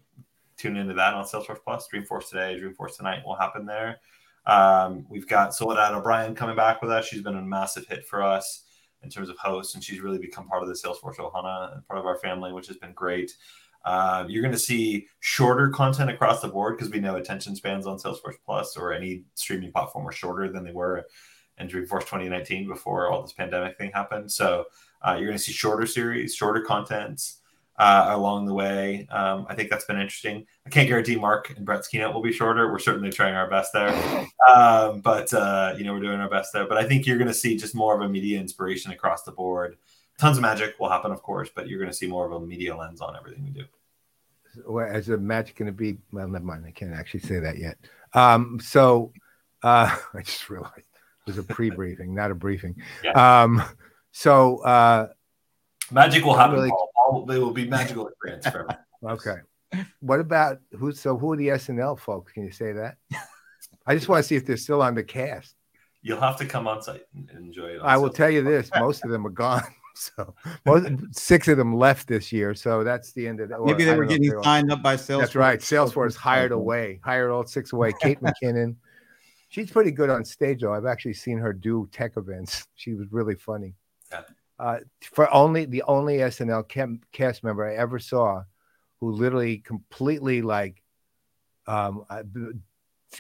[0.57, 1.89] tune into that on Salesforce Plus.
[1.93, 4.01] Dreamforce today, Dreamforce tonight will happen there.
[4.47, 7.07] Um, we've got Soledad O'Brien coming back with us.
[7.07, 8.65] She's been a massive hit for us
[9.03, 11.99] in terms of hosts, and she's really become part of the Salesforce Ohana and part
[11.99, 13.33] of our family, which has been great.
[13.85, 17.87] Uh, you're going to see shorter content across the board because we know attention spans
[17.87, 21.05] on Salesforce Plus or any streaming platform are shorter than they were
[21.59, 24.31] in Dreamforce 2019 before all this pandemic thing happened.
[24.31, 24.65] So
[25.03, 27.41] uh, you're going to see shorter series, shorter contents
[27.79, 29.07] uh, along the way.
[29.11, 30.47] Um, I think that's been interesting.
[30.67, 32.71] I can't guarantee Marc and Bret's keynote will be shorter.
[32.71, 33.91] We're certainly trying our best there,
[34.49, 36.67] um, but uh, you know we're doing our best there.
[36.67, 39.33] But I think you're going to see just more of a media inspiration across the
[39.33, 39.77] board.
[40.19, 42.41] Tons of magic will happen, of course, but you're going to see more of a
[42.41, 43.65] media lens on everything we do.
[44.67, 45.99] Well, as the magic going to be?
[46.13, 46.65] Well, never mind.
[46.67, 47.77] I can't actually say that yet.
[48.15, 49.13] Um, so
[49.63, 52.77] uh, I just realized it was a pre-briefing, not a briefing.
[53.05, 53.43] Yeah.
[53.43, 53.63] Um,
[54.13, 55.09] so uh,
[55.91, 56.57] magic will happen.
[56.57, 56.73] Really...
[57.09, 58.69] All, they will be magical experience for
[59.05, 59.37] Okay.
[60.01, 60.93] What about who?
[60.93, 62.33] So who are the SNL folks?
[62.33, 62.97] Can you say that?
[63.87, 65.55] I just want to see if they're still on the cast.
[66.03, 67.81] You'll have to come on site and enjoy it.
[67.83, 69.63] I will tell you this: most of them are gone.
[69.99, 70.35] So
[70.67, 72.55] most, six of them left this year.
[72.55, 73.63] So that's the end of that.
[73.63, 75.21] Maybe they were getting signed up by Salesforce.
[75.21, 75.59] That's right.
[75.59, 76.61] Salesforce hired mm-hmm.
[76.61, 77.95] away, hired all six away.
[77.99, 78.77] Kate McKinnon.
[79.49, 80.75] She's pretty good on stage, though.
[80.75, 82.67] I've actually seen her do tech events.
[82.75, 83.73] She was really funny.
[84.13, 84.21] Yeah.
[84.59, 88.43] Uh, for only the only SNL cam- cast member I ever saw
[89.01, 90.83] who literally completely like
[91.67, 92.23] um, uh,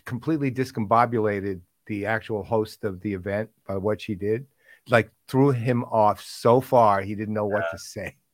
[0.05, 4.47] completely discombobulated the actual host of the event by what she did
[4.89, 7.55] like threw him off so far he didn't know yeah.
[7.55, 8.17] what to say.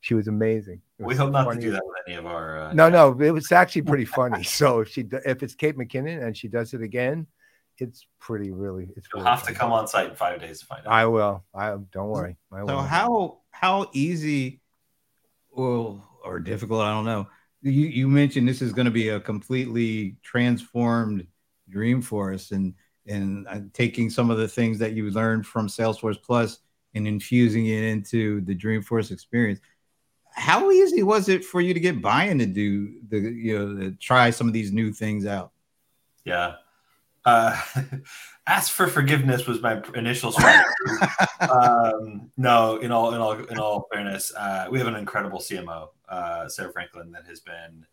[0.00, 0.80] She was amazing.
[0.98, 3.52] We hope not to do that with any of our uh, no no it was
[3.52, 4.42] actually pretty funny.
[4.60, 7.26] So if she if it's kate mckinnon and she does it again
[7.78, 8.88] it's pretty really.
[8.96, 9.52] It's You'll really have fun.
[9.52, 10.92] to come on site in five days to find out.
[10.92, 11.44] I will.
[11.54, 12.36] I don't worry.
[12.52, 14.60] I so how how easy,
[15.50, 16.82] or or difficult?
[16.82, 17.28] I don't know.
[17.62, 21.26] You you mentioned this is going to be a completely transformed
[21.70, 22.74] Dreamforce, and
[23.06, 26.58] and uh, taking some of the things that you learned from Salesforce Plus
[26.94, 29.60] and infusing it into the Dreamforce experience.
[30.32, 33.92] How easy was it for you to get buy-in to do the you know to
[33.92, 35.52] try some of these new things out?
[36.24, 36.56] Yeah,
[37.26, 37.60] uh,
[38.46, 40.64] ask for forgiveness was my initial strategy.
[41.40, 45.88] um, no, in all in all in all fairness, uh, we have an incredible CMO,
[46.08, 47.84] uh, Sarah Franklin, that has been,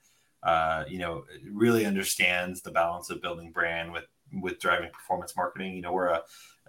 [0.44, 4.06] uh, you know, really understands the balance of building brand with
[4.42, 5.76] with driving performance marketing.
[5.76, 6.22] You know, we're a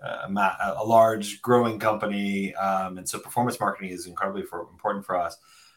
[0.02, 5.16] a, a large growing company, um, and so performance marketing is incredibly for, important for
[5.16, 5.36] us.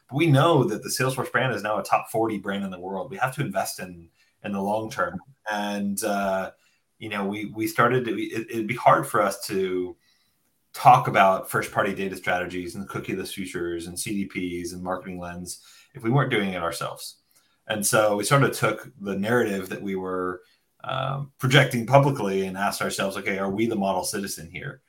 [0.09, 2.79] But we know that the Salesforce brand is now a top 40 brand in the
[2.79, 3.11] world.
[3.11, 4.09] We have to invest in
[4.43, 5.19] in the long term.
[5.51, 6.51] And uh,
[6.99, 9.95] you know, we we started to, it, it'd be hard for us to
[10.73, 15.61] talk about first party data strategies and cookieless futures and CDPs and marketing lens
[15.95, 17.17] if we weren't doing it ourselves.
[17.67, 20.41] And so we sort of took the narrative that we were
[20.83, 24.81] um, projecting publicly and asked ourselves, okay, are we the model citizen here?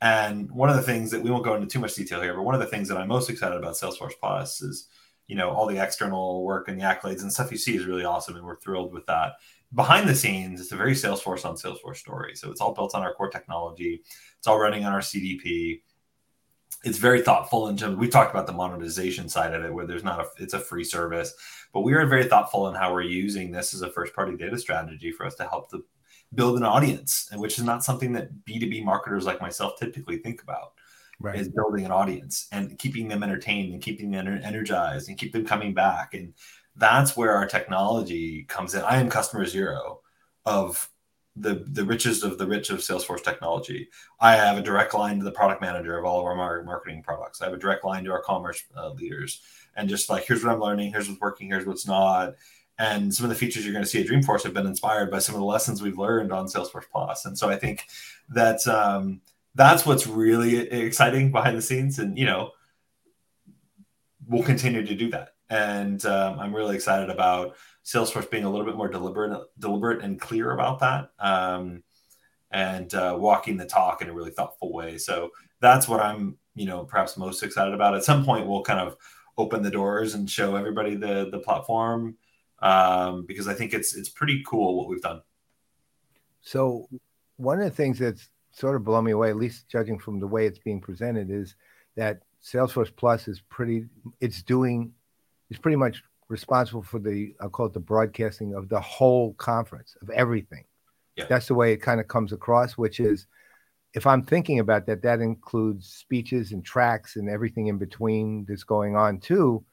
[0.00, 2.42] And one of the things that we won't go into too much detail here, but
[2.42, 4.88] one of the things that I'm most excited about Salesforce Plus is,
[5.28, 8.04] you know, all the external work and the accolades and stuff you see is really
[8.04, 9.34] awesome, and we're thrilled with that.
[9.74, 12.36] Behind the scenes, it's a very Salesforce on Salesforce story.
[12.36, 14.02] So it's all built on our core technology.
[14.38, 15.82] It's all running on our CDP.
[16.84, 17.96] It's very thoughtful in terms.
[17.96, 20.28] We talked about the monetization side of it, where there's not a.
[20.42, 21.34] It's a free service,
[21.72, 24.58] but we are very thoughtful in how we're using this as a first party data
[24.58, 25.82] strategy for us to help the
[26.34, 30.42] build an audience, and which is not something that B2B marketers like myself typically think
[30.42, 30.72] about.
[31.20, 31.38] Right.
[31.38, 35.46] Is building an audience and keeping them entertained and keeping them energized and keep them
[35.46, 36.12] coming back.
[36.12, 36.34] And
[36.76, 38.82] that's where our technology comes in.
[38.82, 40.00] I am customer zero
[40.44, 40.90] of
[41.36, 43.88] the the richest of the rich of Salesforce technology.
[44.20, 47.40] I have a direct line to the product manager of all of our marketing products.
[47.40, 49.40] I have a direct line to our commerce uh, leaders,
[49.76, 52.34] and just like here's what I'm learning, here's what's working, here's what's not,
[52.78, 55.20] and some of the features you're going to see at Dreamforce have been inspired by
[55.20, 57.24] some of the lessons we've learned on Salesforce Plus.
[57.24, 57.86] And so I think
[58.30, 59.20] that um,
[59.54, 62.00] that's what's really exciting behind the scenes.
[62.00, 62.50] And, you know,
[64.26, 65.33] we'll continue to do that.
[65.50, 70.20] And um, I'm really excited about Salesforce being a little bit more deliberate, deliberate and
[70.20, 71.82] clear about that, um,
[72.50, 74.96] and uh, walking the talk in a really thoughtful way.
[74.96, 75.30] So
[75.60, 77.94] that's what I'm, you know, perhaps most excited about.
[77.94, 78.96] At some point, we'll kind of
[79.36, 82.16] open the doors and show everybody the the platform
[82.60, 85.22] um, because I think it's it's pretty cool what we've done.
[86.40, 86.88] So
[87.36, 90.26] one of the things that's sort of blown me away, at least judging from the
[90.26, 91.56] way it's being presented, is
[91.96, 93.86] that Salesforce Plus is pretty.
[94.20, 94.92] It's doing.
[95.54, 97.34] It's pretty much responsible for the.
[97.40, 100.64] I'll call it the broadcasting of the whole conference of everything.
[101.16, 101.26] Yeah.
[101.28, 103.26] That's the way it kind of comes across, which is.
[103.94, 108.64] If I'm thinking about that, that includes speeches and tracks and everything in between that's
[108.64, 109.64] going on too.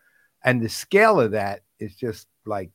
[0.43, 2.69] And the scale of that is just like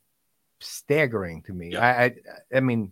[0.59, 1.71] staggering to me.
[1.71, 1.87] Yeah.
[1.87, 2.15] I, I,
[2.57, 2.91] I mean,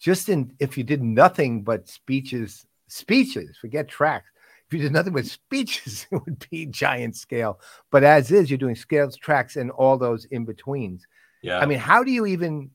[0.00, 4.28] just in if you did nothing but speeches, speeches, forget tracks.
[4.66, 7.60] If you did nothing but speeches, it would be giant scale.
[7.90, 11.06] But as is, you're doing scales, tracks, and all those in betweens.
[11.42, 11.58] Yeah.
[11.58, 12.70] I mean, how do you even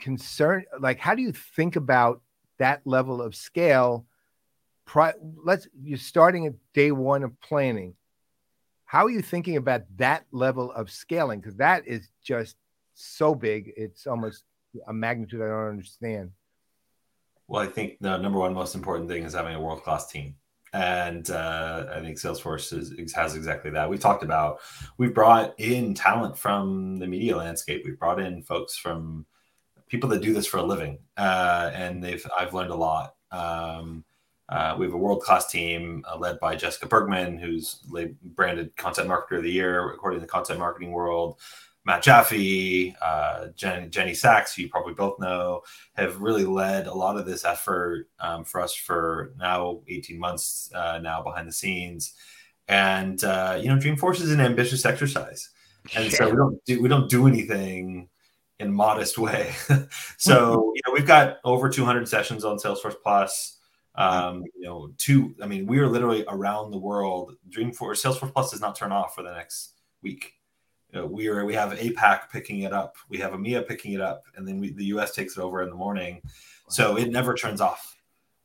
[0.00, 0.64] concern?
[0.78, 2.20] Like, how do you think about
[2.58, 4.06] that level of scale?
[4.84, 7.94] Pri- let's you're starting at day one of planning.
[8.84, 11.40] How are you thinking about that level of scaling?
[11.40, 12.56] Because that is just
[12.94, 14.44] so big, it's almost
[14.86, 16.30] a magnitude I don't understand.
[17.48, 20.34] Well, I think the number one most important thing is having a world class team.
[20.76, 23.88] And uh, I think Salesforce is, has exactly that.
[23.88, 24.58] We've talked about,
[24.98, 27.80] we've brought in talent from the media landscape.
[27.86, 29.24] We've brought in folks from
[29.88, 30.98] people that do this for a living.
[31.16, 33.14] Uh, and they've, I've learned a lot.
[33.30, 34.04] Um,
[34.50, 37.82] uh, we have a world class team uh, led by Jessica Bergman, who's
[38.22, 41.40] branded Content Marketer of the Year, according to the content marketing world.
[41.86, 45.62] Matt Jaffe, uh, Jen, Jenny Sachs, who you probably both know,
[45.94, 50.68] have really led a lot of this effort um, for us for now 18 months
[50.74, 52.14] uh, now behind the scenes.
[52.66, 55.50] And uh, you know, Dreamforce is an ambitious exercise,
[55.94, 58.08] and so we don't do we don't do anything
[58.58, 59.54] in modest way.
[60.16, 63.58] so you know, we've got over 200 sessions on Salesforce Plus.
[63.94, 65.36] Um, you know, two.
[65.40, 67.36] I mean, we are literally around the world.
[67.48, 70.35] Dreamforce Salesforce Plus does not turn off for the next week
[70.92, 74.00] you know, we are we have APAC picking it up, we have EMEA picking it
[74.00, 76.22] up, and then we, the US takes it over in the morning.
[76.68, 77.96] So it never turns off.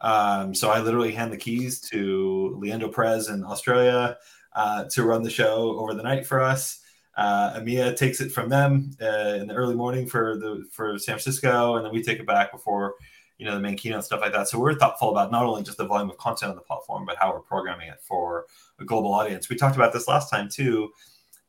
[0.01, 4.17] Um, so I literally hand the keys to Leandro Perez in Australia
[4.53, 6.79] uh, to run the show over the night for us.
[7.15, 11.15] Uh, EMEA takes it from them uh, in the early morning for the for San
[11.15, 12.95] Francisco, and then we take it back before
[13.37, 14.47] you know the main keynote and stuff like that.
[14.47, 17.17] So we're thoughtful about not only just the volume of content on the platform, but
[17.19, 18.45] how we're programming it for
[18.79, 19.49] a global audience.
[19.49, 20.91] We talked about this last time too.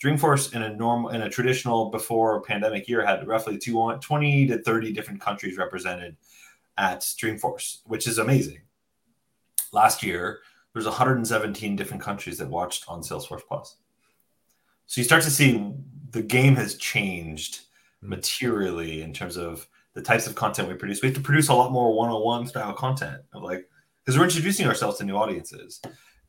[0.02, 4.92] Dreamforce in a normal in a traditional before pandemic year had roughly 20 to 30
[4.92, 6.16] different countries represented
[6.76, 8.62] at Dreamforce, which is amazing.
[9.72, 10.40] Last year,
[10.72, 13.76] there's 117 different countries that watched on Salesforce Plus.
[14.86, 15.72] So you start to see
[16.10, 17.60] the game has changed
[18.00, 18.08] hmm.
[18.10, 21.02] materially in terms of the types of content we produce.
[21.02, 23.68] We have to produce a lot more one-on-one style content of like
[24.04, 25.80] because we're introducing ourselves to new audiences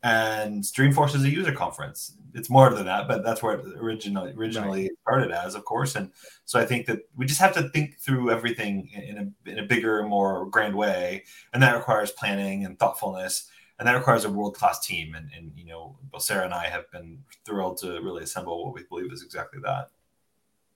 [0.04, 2.18] and Dreamforce is a user conference.
[2.34, 4.92] It's more than that, but that's where it originally originally right.
[5.02, 5.96] started as, of course.
[5.96, 6.12] And
[6.44, 9.64] so I think that we just have to think through everything in a in a
[9.64, 11.24] bigger, more grand way,
[11.54, 13.50] and that requires planning and thoughtfulness.
[13.80, 15.16] and that requires a world class team.
[15.16, 18.74] And and you know, both Sarah and I have been thrilled to really assemble what
[18.74, 19.90] we believe is exactly that.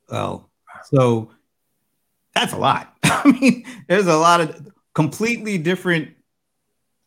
[0.09, 0.49] Well,
[0.85, 1.31] so
[2.33, 2.95] that's a lot.
[3.03, 6.15] I mean, there's a lot of completely different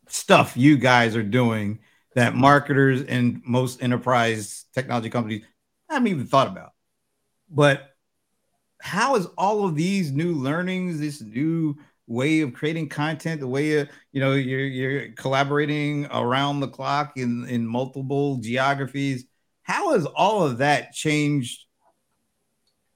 [0.07, 1.79] stuff you guys are doing
[2.15, 5.45] that marketers and most enterprise technology companies
[5.89, 6.71] haven't even thought about.
[7.49, 7.89] But
[8.81, 13.67] how is all of these new learnings, this new way of creating content, the way
[13.67, 19.25] you, you know you're you're collaborating around the clock in in multiple geographies,
[19.63, 21.65] how has all of that changed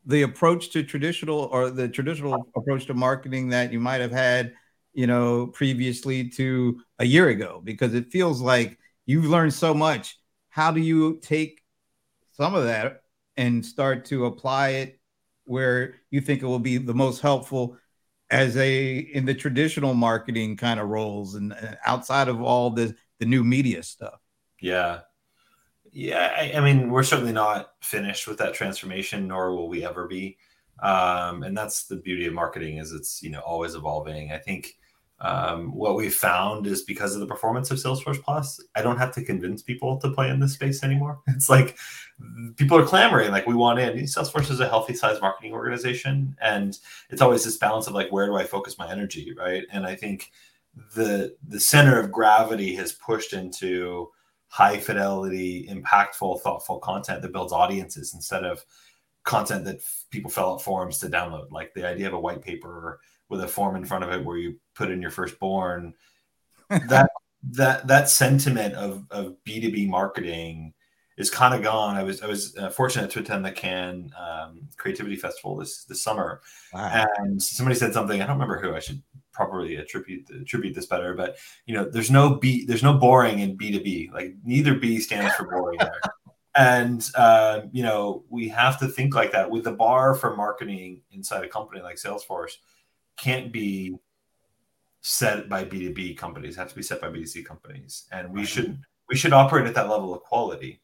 [0.06, 4.54] the approach to traditional or the traditional approach to marketing that you might have had,
[4.94, 7.62] you know, previously to a year ago?
[7.64, 10.18] Because it feels like you've learned so much.
[10.50, 11.62] How do you take
[12.34, 13.02] some of that
[13.38, 15.00] and start to apply it
[15.46, 17.78] where you think it will be the most helpful
[18.30, 23.26] as a in the traditional marketing kind of roles and outside of all the the
[23.26, 24.20] new media stuff?
[24.62, 25.02] Yeah.
[25.92, 30.08] Yeah, I, I, mean, we're certainly not finished with that transformation, nor will we ever
[30.08, 30.38] be.
[30.84, 34.34] Um, and that's the beauty of marketing is it's you know always evolving.
[34.34, 34.74] I think
[35.26, 39.12] um, what we've found is because of the performance of Salesforce Plus, I don't have
[39.16, 41.20] to convince people to play in this space anymore.
[41.28, 41.78] It's like
[42.58, 43.98] people are clamoring, like we want in.
[44.04, 46.78] Salesforce is a healthy size marketing organization, and
[47.10, 49.64] it's always this balance of like where do I focus my energy, right?
[49.72, 50.32] And I think
[50.96, 54.12] the the center of gravity has pushed into
[54.48, 58.64] high fidelity, impactful, thoughtful content that builds audiences instead of
[59.24, 61.50] content that people fill out forms to download.
[61.50, 63.00] Like the idea of a white paper
[63.30, 65.94] with a form in front of it where you put in your firstborn.
[66.70, 67.10] that
[67.52, 70.74] that that sentiment of of B two B marketing
[71.18, 71.96] is kind of gone.
[71.96, 76.02] I was I was uh, fortunate to attend the Cannes um, Creativity Festival this this
[76.02, 76.42] summer,
[76.74, 77.06] wow.
[77.18, 78.22] and somebody said something.
[78.22, 78.76] I don't remember who.
[78.76, 79.02] I should
[79.32, 83.56] probably attribute attribute this better, but you know, there's no B, there's no boring in
[83.56, 84.10] B two B.
[84.14, 86.02] Like neither B stands for boring there.
[86.58, 89.52] And uh, you know, we have to think like that.
[89.52, 92.54] With the bar for marketing inside a company like Salesforce,
[93.18, 93.96] can't be
[95.02, 98.06] set by B2B companies, have to be set by B2C companies.
[98.12, 100.82] And we should we should operate at that level of quality.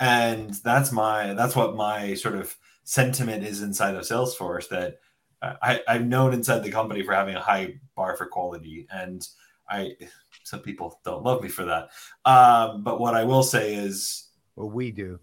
[0.00, 2.54] And that's my that's what my sort of
[2.84, 4.98] sentiment is inside of Salesforce that
[5.42, 8.86] I, I've known inside the company for having a high bar for quality.
[8.92, 9.26] And
[9.68, 9.96] I
[10.44, 11.90] some people don't love me for that.
[12.24, 15.18] Um, but what I will say is well, we do.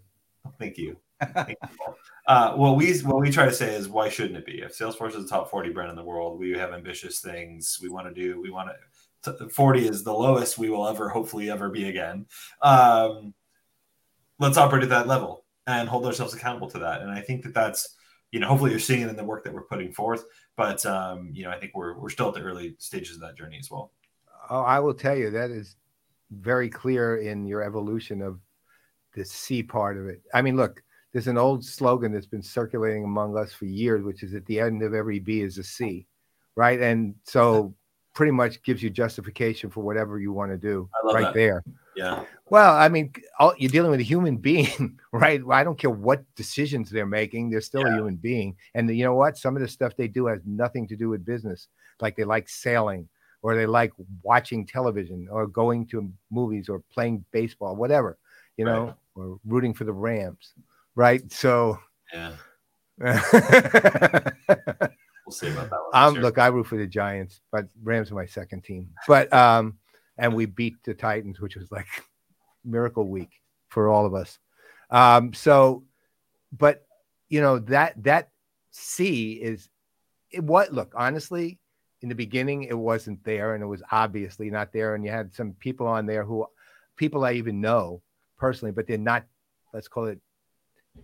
[0.58, 0.96] Thank you.
[2.26, 4.60] Uh, what we what we try to say is why shouldn't it be?
[4.60, 7.88] If Salesforce is the top 40 brand in the world, we have ambitious things we
[7.88, 8.40] want to do.
[8.40, 12.26] We want to 40 is the lowest we will ever hopefully ever be again.
[12.62, 13.34] Um,
[14.38, 17.02] let's operate at that level and hold ourselves accountable to that.
[17.02, 17.96] And I think that that's
[18.30, 20.24] you know hopefully you're seeing it in the work that we're putting forth.
[20.56, 23.36] But um, you know I think we're we're still at the early stages of that
[23.36, 23.92] journey as well.
[24.48, 25.76] Oh, I will tell you that is
[26.30, 28.40] very clear in your evolution of
[29.14, 30.22] the C part of it.
[30.32, 30.82] I mean, look,
[31.12, 34.60] there's an old slogan that's been circulating among us for years, which is at the
[34.60, 36.06] end of every B is a C,
[36.54, 36.80] right?
[36.80, 37.74] And so
[38.14, 41.34] pretty much gives you justification for whatever you want to do right that.
[41.34, 41.64] there.
[41.96, 42.24] Yeah.
[42.48, 45.40] Well, I mean, all, you're dealing with a human being, right?
[45.50, 47.92] I don't care what decisions they're making; they're still yeah.
[47.92, 48.56] a human being.
[48.74, 49.36] And you know what?
[49.36, 51.68] Some of the stuff they do has nothing to do with business.
[52.00, 53.08] Like they like sailing,
[53.42, 53.92] or they like
[54.22, 58.18] watching television, or going to movies, or playing baseball, whatever,
[58.56, 58.94] you know, right.
[59.16, 60.54] or rooting for the Rams
[61.00, 61.32] right?
[61.32, 61.78] So,
[62.12, 62.32] yeah.
[62.98, 63.12] we'll
[65.30, 65.94] see about that one.
[65.94, 68.90] Um, look, I root for the Giants, but Rams are my second team.
[69.08, 69.78] But um,
[70.18, 71.86] and we beat the Titans, which was like
[72.66, 73.30] miracle week
[73.70, 74.38] for all of us.
[74.90, 75.84] Um, so,
[76.52, 76.84] but
[77.30, 78.28] you know that that
[78.70, 79.70] C is
[80.30, 80.44] it.
[80.44, 81.58] What look honestly,
[82.02, 84.94] in the beginning, it wasn't there, and it was obviously not there.
[84.94, 86.44] And you had some people on there who
[86.96, 88.02] people I even know
[88.36, 89.24] personally, but they're not.
[89.72, 90.20] Let's call it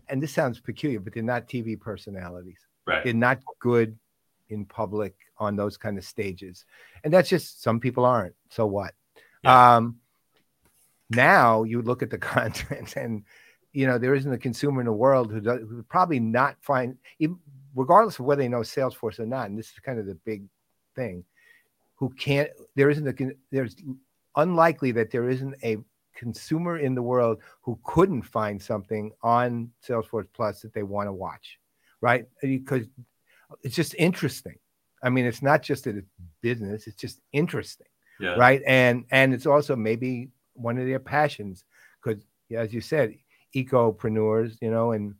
[0.09, 2.59] and this sounds peculiar, but they're not TV personalities.
[2.87, 3.05] Right.
[3.05, 3.99] They're not good
[4.49, 6.64] in public on those kind of stages.
[7.05, 8.34] And that's just some people aren't.
[8.51, 8.95] So what?
[9.43, 9.76] Yeah.
[9.76, 9.97] Um,
[11.11, 13.24] now you look at the content and
[13.72, 16.97] you know there isn't a consumer in the world who does who probably not find
[17.74, 20.45] regardless of whether they know salesforce or not and this is kind of the big
[20.95, 21.22] thing
[21.97, 23.76] who can't there isn't a there's
[24.37, 25.76] unlikely that there isn't a
[26.17, 31.12] consumer in the world who couldn't find something on Salesforce Plus that they want to
[31.12, 31.59] watch,
[32.01, 32.27] right?
[32.43, 32.87] Because
[33.62, 34.57] it's just interesting.
[35.03, 36.11] I mean, it's not just that it's
[36.41, 37.87] business; it's just interesting,
[38.19, 38.35] yeah.
[38.35, 38.62] right?
[38.67, 41.64] And and it's also maybe one of their passions
[42.03, 43.14] because, as you said,
[43.55, 45.14] ecopreneurs, you know, and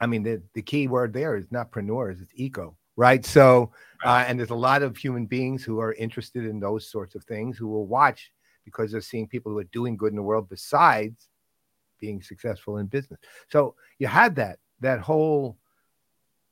[0.00, 3.24] I mean the the key word there is not preneurs; it's eco, right?
[3.24, 3.72] So.
[4.04, 7.24] Uh, and there's a lot of human beings who are interested in those sorts of
[7.24, 8.30] things who will watch
[8.66, 11.28] because they're seeing people who are doing good in the world besides
[11.98, 13.18] being successful in business.
[13.48, 15.56] So you had that that whole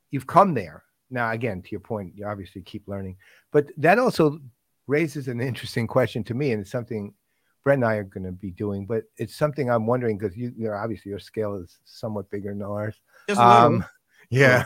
[0.09, 0.83] you've come there.
[1.11, 3.17] Now again, to your point, you obviously keep learning,
[3.51, 4.39] but that also
[4.87, 7.13] raises an interesting question to me, and it's something
[7.63, 8.85] Brett and I are going to be doing.
[8.85, 12.49] But it's something I'm wondering because you, you know, obviously your scale is somewhat bigger
[12.53, 12.99] than ours.
[13.37, 13.85] Um,
[14.29, 14.65] yeah,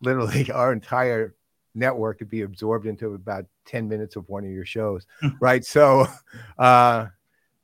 [0.00, 1.34] literally our entire
[1.74, 5.28] network could be absorbed into about 10 minutes of one of your shows hmm.
[5.40, 5.64] right?
[5.64, 6.06] So
[6.58, 7.06] uh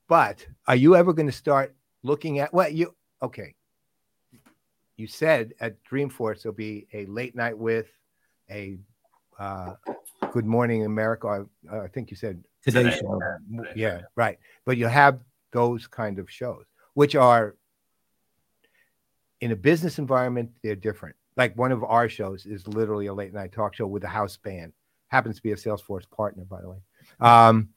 [0.09, 3.55] but are you ever going to start looking at what you okay.
[4.97, 7.87] You said at dreamforce there'll be a late night with
[8.51, 8.79] a
[9.39, 9.75] uh
[10.33, 13.21] good morning america i, I think you said today show.
[13.77, 14.39] Yeah right.
[14.65, 15.21] But you have
[15.53, 17.57] those kind of shows which are
[19.41, 23.33] in a business environment they're different like one of our shows is literally a late
[23.33, 24.73] night talk show with a house band.
[25.07, 26.79] Happens to be a Salesforce partner, by the way.
[27.21, 27.71] Um,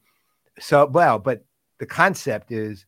[0.58, 1.44] so well, but
[1.78, 2.84] the concept is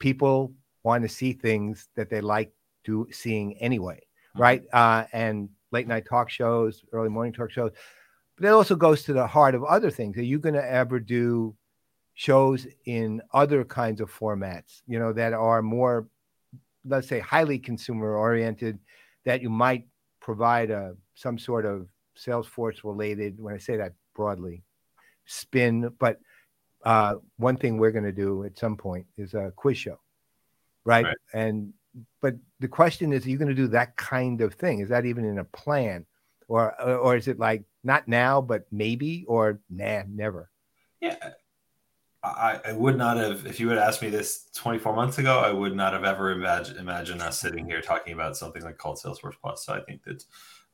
[0.00, 2.52] people want to see things that they like
[2.84, 4.00] to seeing anyway,
[4.34, 4.42] mm-hmm.
[4.42, 4.64] right?
[4.72, 7.70] Uh, and late night talk shows, early morning talk shows.
[8.36, 10.18] But it also goes to the heart of other things.
[10.18, 11.54] Are you going to ever do
[12.14, 16.08] shows in other kinds of formats, you know, that are more,
[16.84, 18.78] let's say, highly consumer oriented
[19.24, 19.86] that you might
[20.20, 24.62] provide a some sort of Salesforce related, when I say that broadly,
[25.26, 25.90] spin.
[25.98, 26.20] But
[26.84, 29.98] uh, one thing we're going to do at some point is a quiz show,
[30.84, 31.04] right?
[31.04, 31.16] right?
[31.32, 31.72] And
[32.20, 34.80] but the question is, are you going to do that kind of thing?
[34.80, 36.06] Is that even in a plan,
[36.48, 40.50] or or is it like not now, but maybe, or nah, never?
[41.00, 41.16] Yeah,
[42.24, 45.52] I, I would not have if you had asked me this 24 months ago i
[45.52, 49.34] would not have ever imagined imagine us sitting here talking about something like called salesforce
[49.40, 49.66] plus.
[49.66, 50.24] So i think that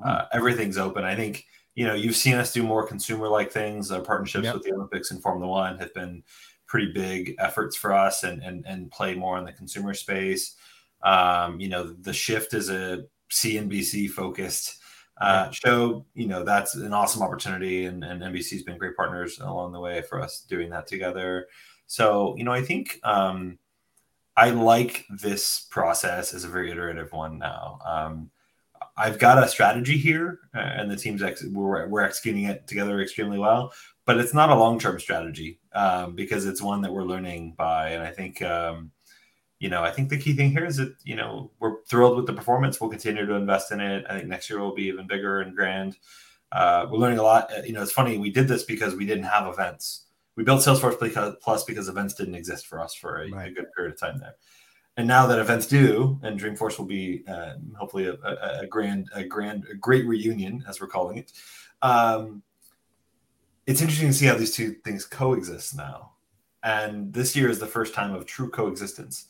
[0.02, 1.04] uh, everything's open.
[1.04, 3.90] I think you know you've seen us do more consumer like things.
[3.90, 4.54] Our partnerships yep.
[4.54, 6.22] with the olympics and formula one have been
[6.66, 10.56] pretty big efforts for us and and, and play more in the consumer space.
[11.02, 14.79] Um, you know the shift is a cnbc focused
[15.20, 17.84] uh, show, you know, that's an awesome opportunity.
[17.84, 21.48] And, and NBC's been great partners along the way for us doing that together.
[21.86, 23.58] So, you know, I think um,
[24.36, 27.78] I like this process as a very iterative one now.
[27.84, 28.30] Um,
[28.96, 33.00] I've got a strategy here, uh, and the team's ex- we're, we're executing it together
[33.00, 33.72] extremely well.
[34.06, 37.90] But it's not a long term strategy um, because it's one that we're learning by.
[37.90, 38.90] And I think um,
[39.60, 42.26] you know, I think the key thing here is that, you know, we're thrilled with
[42.26, 42.80] the performance.
[42.80, 44.06] We'll continue to invest in it.
[44.08, 45.98] I think next year will be even bigger and grand.
[46.50, 47.52] Uh, we're learning a lot.
[47.52, 48.16] Uh, you know, it's funny.
[48.16, 50.06] We did this because we didn't have events.
[50.34, 53.48] We built Salesforce because, Plus because events didn't exist for us for a, right.
[53.48, 54.36] a, good period of time there.
[54.96, 59.10] And now that events do, and Dreamforce will be uh, hopefully a, a, a, grand,
[59.14, 61.32] a grand, a great reunion, as we're calling it.
[61.82, 62.42] Um,
[63.66, 66.12] it's interesting to see how these two things coexist now.
[66.62, 69.26] And this year is the first time of true coexistence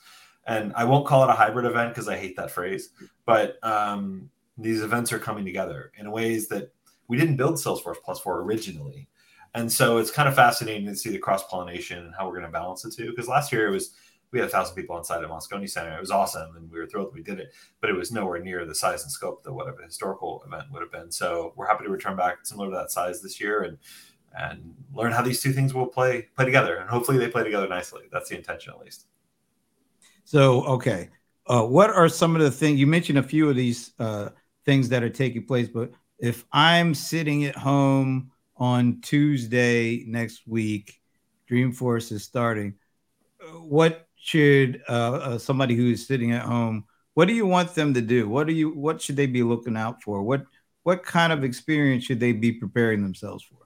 [0.51, 2.91] and I won't call it a hybrid event because I hate that phrase,
[3.25, 4.29] but um,
[4.59, 6.73] these events are coming together in ways that
[7.07, 9.09] we didn't build Salesforce Plus for originally.
[9.55, 12.47] And so it's kind of fascinating to see the cross pollination and how we're going
[12.47, 13.11] to balance the two.
[13.11, 13.95] Because last year it was
[14.33, 15.97] we had a thousand people inside of Moscone Center.
[15.97, 17.53] It was awesome, and we were thrilled we did it.
[17.81, 20.83] But it was nowhere near the size and scope that what a historical event would
[20.83, 21.13] have been.
[21.13, 23.79] So we're happy to return back similar to that size this year and
[24.37, 26.77] and learn how these two things will play play together.
[26.77, 28.03] And hopefully they play together nicely.
[28.11, 29.07] That's the intention, at least.
[30.31, 31.09] So, okay.
[31.45, 34.29] Uh, what are some of the things you mentioned a few of these uh,
[34.65, 41.01] things that are taking place, but if I'm sitting at home on Tuesday next week,
[41.51, 42.75] Dreamforce is starting.
[43.55, 46.85] What should uh, uh, somebody who is sitting at home?
[47.15, 48.29] What do you want them to do?
[48.29, 48.71] What do you?
[48.71, 50.23] What should they be looking out for?
[50.23, 50.45] What
[50.85, 53.60] What kind of experience should they be preparing themselves for?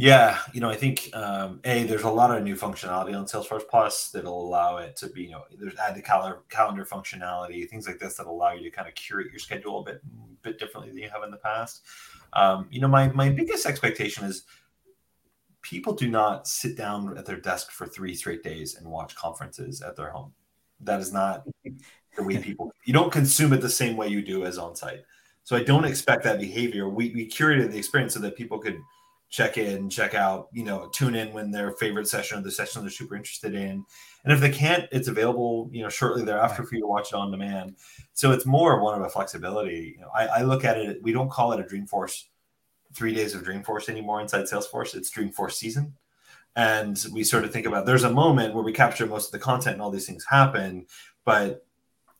[0.00, 3.68] Yeah, you know, I think um, a there's a lot of new functionality on Salesforce
[3.68, 7.88] Plus that'll allow it to be, you know, there's add to calendar calendar functionality, things
[7.88, 10.00] like this that allow you to kind of curate your schedule a bit
[10.42, 11.82] bit differently than you have in the past.
[12.34, 14.44] Um, you know, my my biggest expectation is
[15.62, 19.82] people do not sit down at their desk for three straight days and watch conferences
[19.82, 20.32] at their home.
[20.78, 21.42] That is not
[22.16, 22.72] the way people.
[22.84, 25.02] You don't consume it the same way you do as on site.
[25.42, 26.88] So I don't expect that behavior.
[26.88, 28.78] We we curated the experience so that people could
[29.30, 32.82] check in, check out, you know, tune in when their favorite session or the session
[32.82, 33.84] they're super interested in.
[34.24, 37.14] And if they can't, it's available, you know, shortly thereafter for you to watch it
[37.14, 37.76] on demand.
[38.14, 39.94] So it's more one of a flexibility.
[39.96, 42.24] You know, I, I look at it, we don't call it a Dreamforce
[42.94, 44.94] three days of Dreamforce anymore inside Salesforce.
[44.94, 45.94] It's Dreamforce season.
[46.56, 49.38] And we sort of think about there's a moment where we capture most of the
[49.38, 50.86] content and all these things happen,
[51.24, 51.66] but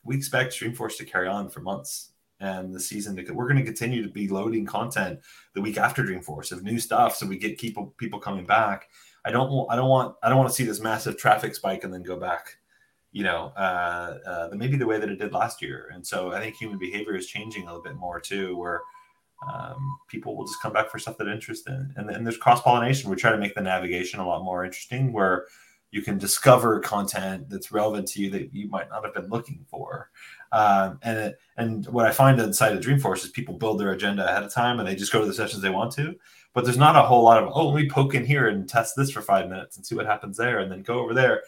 [0.03, 2.08] we expect Dreamforce to carry on for months
[2.39, 5.19] and the season we're going to continue to be loading content
[5.53, 8.89] the week after Dreamforce of new stuff, so we get people people coming back.
[9.25, 11.93] I don't I don't want I don't want to see this massive traffic spike and
[11.93, 12.57] then go back,
[13.11, 15.91] you know, uh, uh, maybe the way that it did last year.
[15.93, 18.81] And so I think human behavior is changing a little bit more too, where
[19.47, 21.93] um, people will just come back for stuff that interests them.
[21.95, 23.09] And then there's cross pollination.
[23.09, 25.45] We try to make the navigation a lot more interesting, where
[25.91, 29.65] you can discover content that's relevant to you that you might not have been looking
[29.69, 30.11] for.
[30.51, 34.27] Um, and it, and what I find inside of Dreamforce is people build their agenda
[34.27, 36.15] ahead of time and they just go to the sessions they want to.
[36.53, 38.95] But there's not a whole lot of oh, let me poke in here and test
[38.95, 41.43] this for five minutes and see what happens there, and then go over there.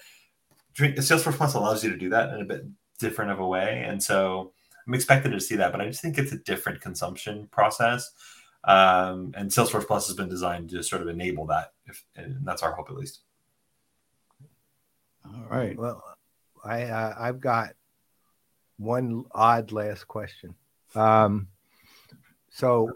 [0.74, 2.66] Drink, Salesforce Plus allows you to do that in a bit
[3.00, 4.54] different of a way, and so
[4.88, 5.72] I'm expected to see that.
[5.72, 8.12] But I just think it's a different consumption process,
[8.64, 11.74] um, and Salesforce Plus has been designed to sort of enable that.
[11.88, 13.22] If, and that's our hope, at least.
[15.26, 15.76] All right.
[15.78, 16.04] Well,
[16.64, 17.74] I uh, I've got
[18.82, 20.56] one odd last question.
[20.96, 21.48] Um,
[22.50, 22.92] so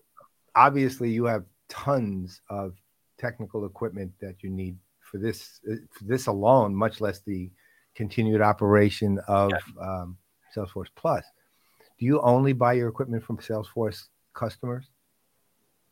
[0.56, 2.74] obviously you have tons of
[3.18, 5.62] technical equipment that you need for this
[5.92, 7.50] for this alone, much less the
[7.96, 10.18] continued operation of um,
[10.56, 11.24] Salesforce Plus.
[11.98, 14.86] Do you only buy your equipment from Salesforce customers?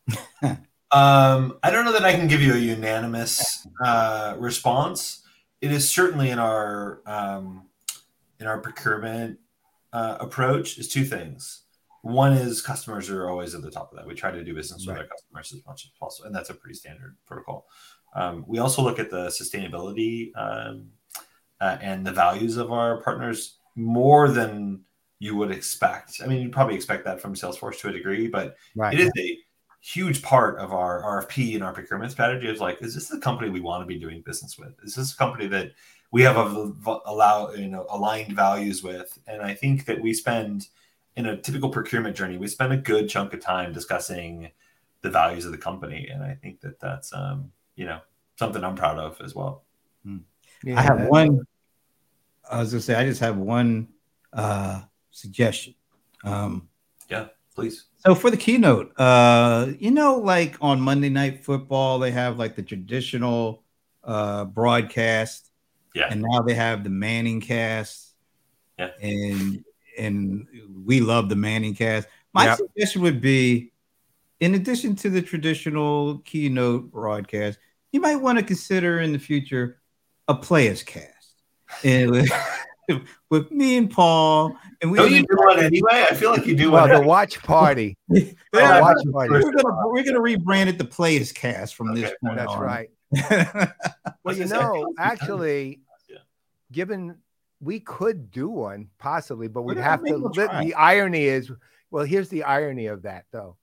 [0.42, 5.24] um, I don't know that I can give you a unanimous uh, response
[5.64, 7.62] it is certainly in our um,
[8.38, 9.38] in our procurement
[9.94, 11.62] uh, approach is two things.
[12.02, 14.06] One is customers are always at the top of that.
[14.06, 14.98] We try to do business right.
[14.98, 17.66] with our customers as much as possible, and that's a pretty standard protocol.
[18.14, 20.88] Um, we also look at the sustainability um,
[21.60, 24.82] uh, and the values of our partners more than
[25.18, 26.20] you would expect.
[26.22, 28.92] I mean, you'd probably expect that from Salesforce to a degree, but right.
[28.92, 29.38] it is a
[29.80, 33.50] huge part of our RFP and our procurement strategy is like, is this the company
[33.50, 34.74] we want to be doing business with?
[34.82, 35.72] Is this a company that
[36.14, 36.72] we have a,
[37.06, 39.18] allow you know aligned values with?
[39.26, 40.68] And I think that we spend
[41.16, 44.52] in a typical procurement journey, we spend a good chunk of time discussing
[45.00, 47.98] the values of the company, and I think that that's um, you know
[48.38, 49.64] something I'm proud of as well.
[50.04, 50.18] Hmm.
[50.62, 50.78] Yeah.
[50.78, 51.40] I have one.
[52.48, 53.88] I was gonna say I just have one
[54.32, 55.74] uh, suggestion.
[56.22, 56.68] Um,
[57.10, 57.86] yeah, please.
[58.06, 62.54] So for the keynote, uh, you know, like on Monday Night Football, they have like
[62.54, 63.64] the traditional
[64.04, 65.50] uh, broadcast.
[65.94, 66.08] Yeah.
[66.10, 68.14] And now they have the Manning cast.
[68.78, 68.90] Yeah.
[69.00, 69.64] And
[69.98, 70.46] and
[70.84, 72.08] we love the Manning cast.
[72.32, 72.58] My yep.
[72.58, 73.72] suggestion would be,
[74.40, 77.58] in addition to the traditional keynote broadcast,
[77.92, 79.80] you might want to consider in the future
[80.26, 81.14] a players cast.
[81.84, 82.28] And
[83.30, 86.06] with me and Paul, and we don't you do one anyway.
[86.10, 87.00] I feel like you do well, one.
[87.00, 87.96] the watch party.
[88.08, 89.30] yeah, oh, watch party.
[89.30, 92.02] We're gonna we're gonna rebrand it the Players Cast from okay.
[92.02, 92.60] this point That's on.
[92.60, 92.90] right.
[94.24, 95.83] well, you know, actually, yeah.
[96.74, 97.16] Given
[97.60, 100.30] we could do one possibly, but we'd have to.
[100.34, 101.50] The irony is,
[101.90, 103.56] well, here's the irony of that though.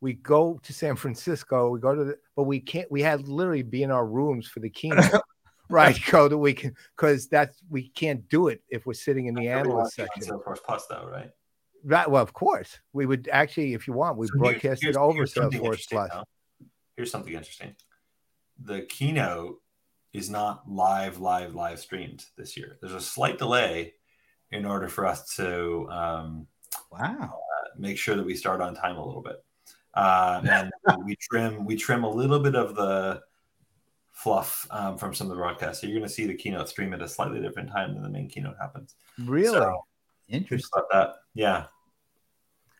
[0.00, 2.90] We go to San Francisco, we go to the, but we can't.
[2.90, 5.20] We had literally be in our rooms for the keynote
[5.70, 9.34] right go that we can because that's we can't do it if we're sitting in
[9.34, 11.30] the analyst section salesforce plus though right
[11.84, 15.24] right well of course we would actually if you want we so broadcast it over
[15.24, 16.10] salesforce plus
[16.96, 17.74] here's something interesting
[18.64, 19.58] the keynote
[20.12, 23.94] is not live live live streamed this year there's a slight delay
[24.50, 26.46] in order for us to um,
[26.90, 29.44] wow uh, make sure that we start on time a little bit
[29.94, 30.70] uh, and
[31.04, 33.20] we trim we trim a little bit of the
[34.20, 35.80] fluff um, from some of the broadcasts.
[35.80, 38.08] So you're going to see the keynote stream at a slightly different time than the
[38.10, 38.94] main keynote happens.
[39.18, 39.84] Really so,
[40.28, 41.14] interesting about that.
[41.34, 41.66] Yeah.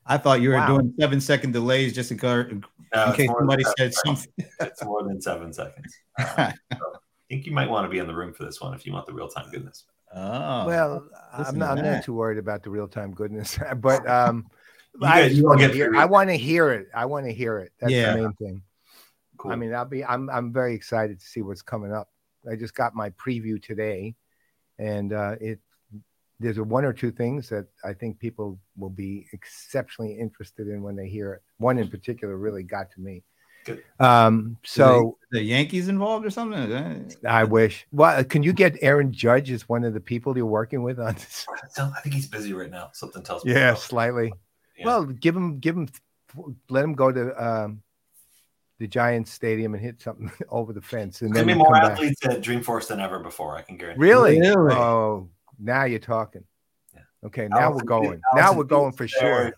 [0.05, 0.67] I thought you were wow.
[0.67, 2.63] doing seven second delays just in, car, in
[2.95, 4.33] no, case somebody said something.
[4.61, 5.95] it's more than seven seconds.
[6.19, 8.75] Uh, so I think you might want to be in the room for this one
[8.75, 9.85] if you want the real time goodness.
[10.13, 14.49] Oh, well, I'm not, I'm not too worried about the real time goodness, but um,
[15.01, 16.89] I, want hear, I want to hear it.
[16.93, 17.73] I want to hear it.
[17.81, 18.17] That's yeah.
[18.17, 18.63] the main thing.
[19.39, 19.53] Cool.
[19.53, 22.09] I mean, I'll be I'm I'm very excited to see what's coming up.
[22.51, 24.17] I just got my preview today,
[24.79, 25.61] and uh, it
[26.41, 30.83] there's a one or two things that I think people will be exceptionally interested in
[30.83, 31.43] when they hear it.
[31.59, 33.23] One in particular really got to me.
[33.65, 33.85] Good.
[33.99, 37.13] Um, so the, the Yankees involved or something?
[37.27, 37.87] I wish.
[37.93, 41.15] Well, can you get Aaron Judge as one of the people you're working with on
[41.15, 41.47] this?
[41.79, 42.91] I think he's busy right now.
[42.93, 43.53] Something tells me.
[43.53, 44.33] Yeah, slightly.
[44.79, 44.87] Yeah.
[44.87, 45.89] Well, give him, give him,
[46.69, 47.83] let him go to um,
[48.79, 51.23] the Giants stadium and hit something over the fence.
[51.23, 52.33] And then be more athletes back.
[52.33, 53.57] at Dreamforce than ever before.
[53.57, 54.01] I can guarantee.
[54.01, 54.41] Really?
[54.41, 54.75] really?
[54.75, 56.45] Oh, now you're talking.
[57.23, 57.27] Yeah.
[57.27, 58.21] Okay, now we're going.
[58.35, 59.53] now we're going for sure.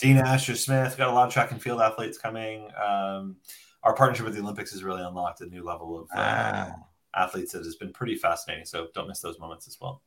[0.00, 2.70] Dina Asher Smith got a lot of track and field athletes coming.
[2.80, 3.36] Um,
[3.82, 6.74] our partnership with the Olympics has really unlocked a new level of uh, ah.
[7.14, 8.64] athletes that has been pretty fascinating.
[8.64, 10.02] So don't miss those moments as well.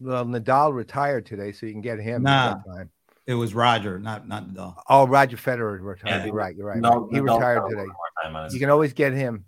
[0.00, 2.22] Well, Nadal retired today, so you can get him.
[2.22, 2.56] Nah.
[3.26, 4.76] It was Roger, not not Nadal.
[4.88, 6.18] Oh, Roger Federer retired.
[6.18, 6.56] Yeah, you're right.
[6.56, 6.78] You're right.
[6.78, 7.86] No, he retired today.
[8.50, 9.44] You can always get him.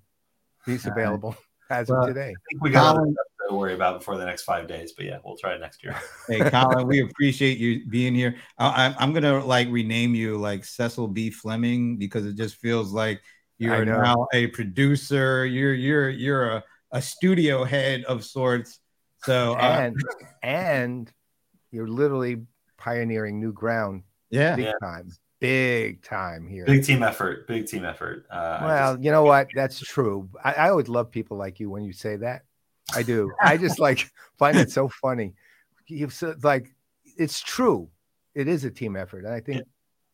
[0.65, 1.37] He's available.
[1.71, 2.31] as Well, of today.
[2.31, 4.93] I think we got other Colin- stuff to worry about before the next five days,
[4.93, 5.95] but yeah, we'll try it next year.
[6.29, 8.37] Hey, Colin, we appreciate you being here.
[8.59, 11.31] I, I'm, I'm gonna like rename you like Cecil B.
[11.31, 13.23] Fleming because it just feels like
[13.59, 15.47] you're now a producer.
[15.47, 18.81] You're you're you're a, a studio head of sorts.
[19.25, 19.97] So uh, And
[20.43, 21.13] and
[21.71, 22.43] you're literally
[22.77, 24.73] pioneering new ground yeah, big Yeah.
[24.83, 25.11] time.
[25.39, 26.65] Big time here.
[26.65, 27.47] Big team effort.
[27.47, 28.27] Big team effort.
[28.31, 29.49] Uh, Well, just- you know what?
[29.55, 30.29] That's true.
[30.43, 32.43] I, I always love people like you when you say that.
[32.95, 33.33] I do.
[33.41, 35.35] I just like find it so funny.
[35.89, 36.75] You've said like
[37.19, 37.89] it's true.
[38.35, 39.25] It is a team effort.
[39.25, 39.65] And I think Yeah.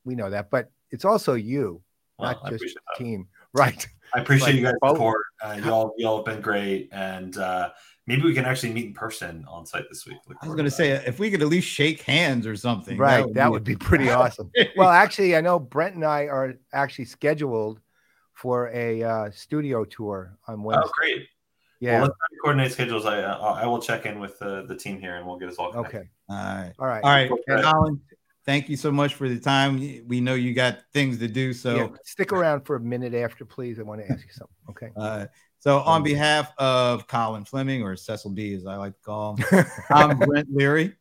[0.05, 1.83] we know that, but it's also you,
[2.19, 3.05] well, I not just appreciate that.
[3.05, 3.29] team.
[3.55, 3.87] Right.
[4.15, 5.25] I appreciate like you guys' both- support.
[5.45, 7.69] Uh, y'all, y'all have been great, and uh,
[8.07, 10.17] maybe we can actually meet in person on site this week.
[10.27, 11.07] Look I was gonna say that.
[11.07, 12.97] if we could at least shake hands or something.
[12.97, 13.27] Right.
[13.35, 14.51] That would be pretty awesome.
[14.75, 17.81] Well, actually, I know Brent and I are actually scheduled
[18.33, 20.87] for a uh, studio tour on Wednesday.
[20.87, 21.27] Oh, great!
[21.83, 21.93] Yeah.
[21.95, 23.05] Well, let's try to coordinate schedules.
[23.05, 25.57] I, I I will check in with the, the team here, and we'll get us
[25.57, 25.99] all connected.
[25.99, 26.09] okay.
[26.29, 26.73] All right.
[26.79, 27.05] All right.
[27.05, 27.31] All right.
[27.49, 27.65] Right.
[27.65, 28.01] Colin,
[28.47, 29.79] thank you so much for the time.
[30.07, 31.53] We know you got things to do.
[31.53, 31.89] So yeah.
[32.05, 33.79] Stick around for a minute after, please.
[33.79, 34.57] I want to ask you something.
[34.71, 34.91] Okay.
[34.97, 35.27] Uh,
[35.59, 39.65] so, on behalf of Colin Fleming, or Cecil B, as I like to call him,
[39.91, 40.95] I'm Brent Leary,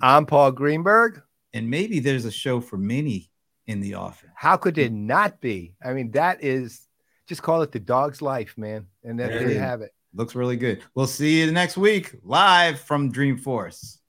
[0.00, 1.20] I'm Paul Greenberg.
[1.52, 3.30] and maybe there's a show for Minnie
[3.66, 4.30] in the office.
[4.34, 5.74] How could it not be?
[5.84, 6.86] I mean, that is
[7.26, 8.86] just call it the dog's life, man.
[9.04, 9.92] And then There there you have it.
[10.14, 10.82] Looks really good.
[10.94, 13.99] We'll see you next week live from Dreamforce.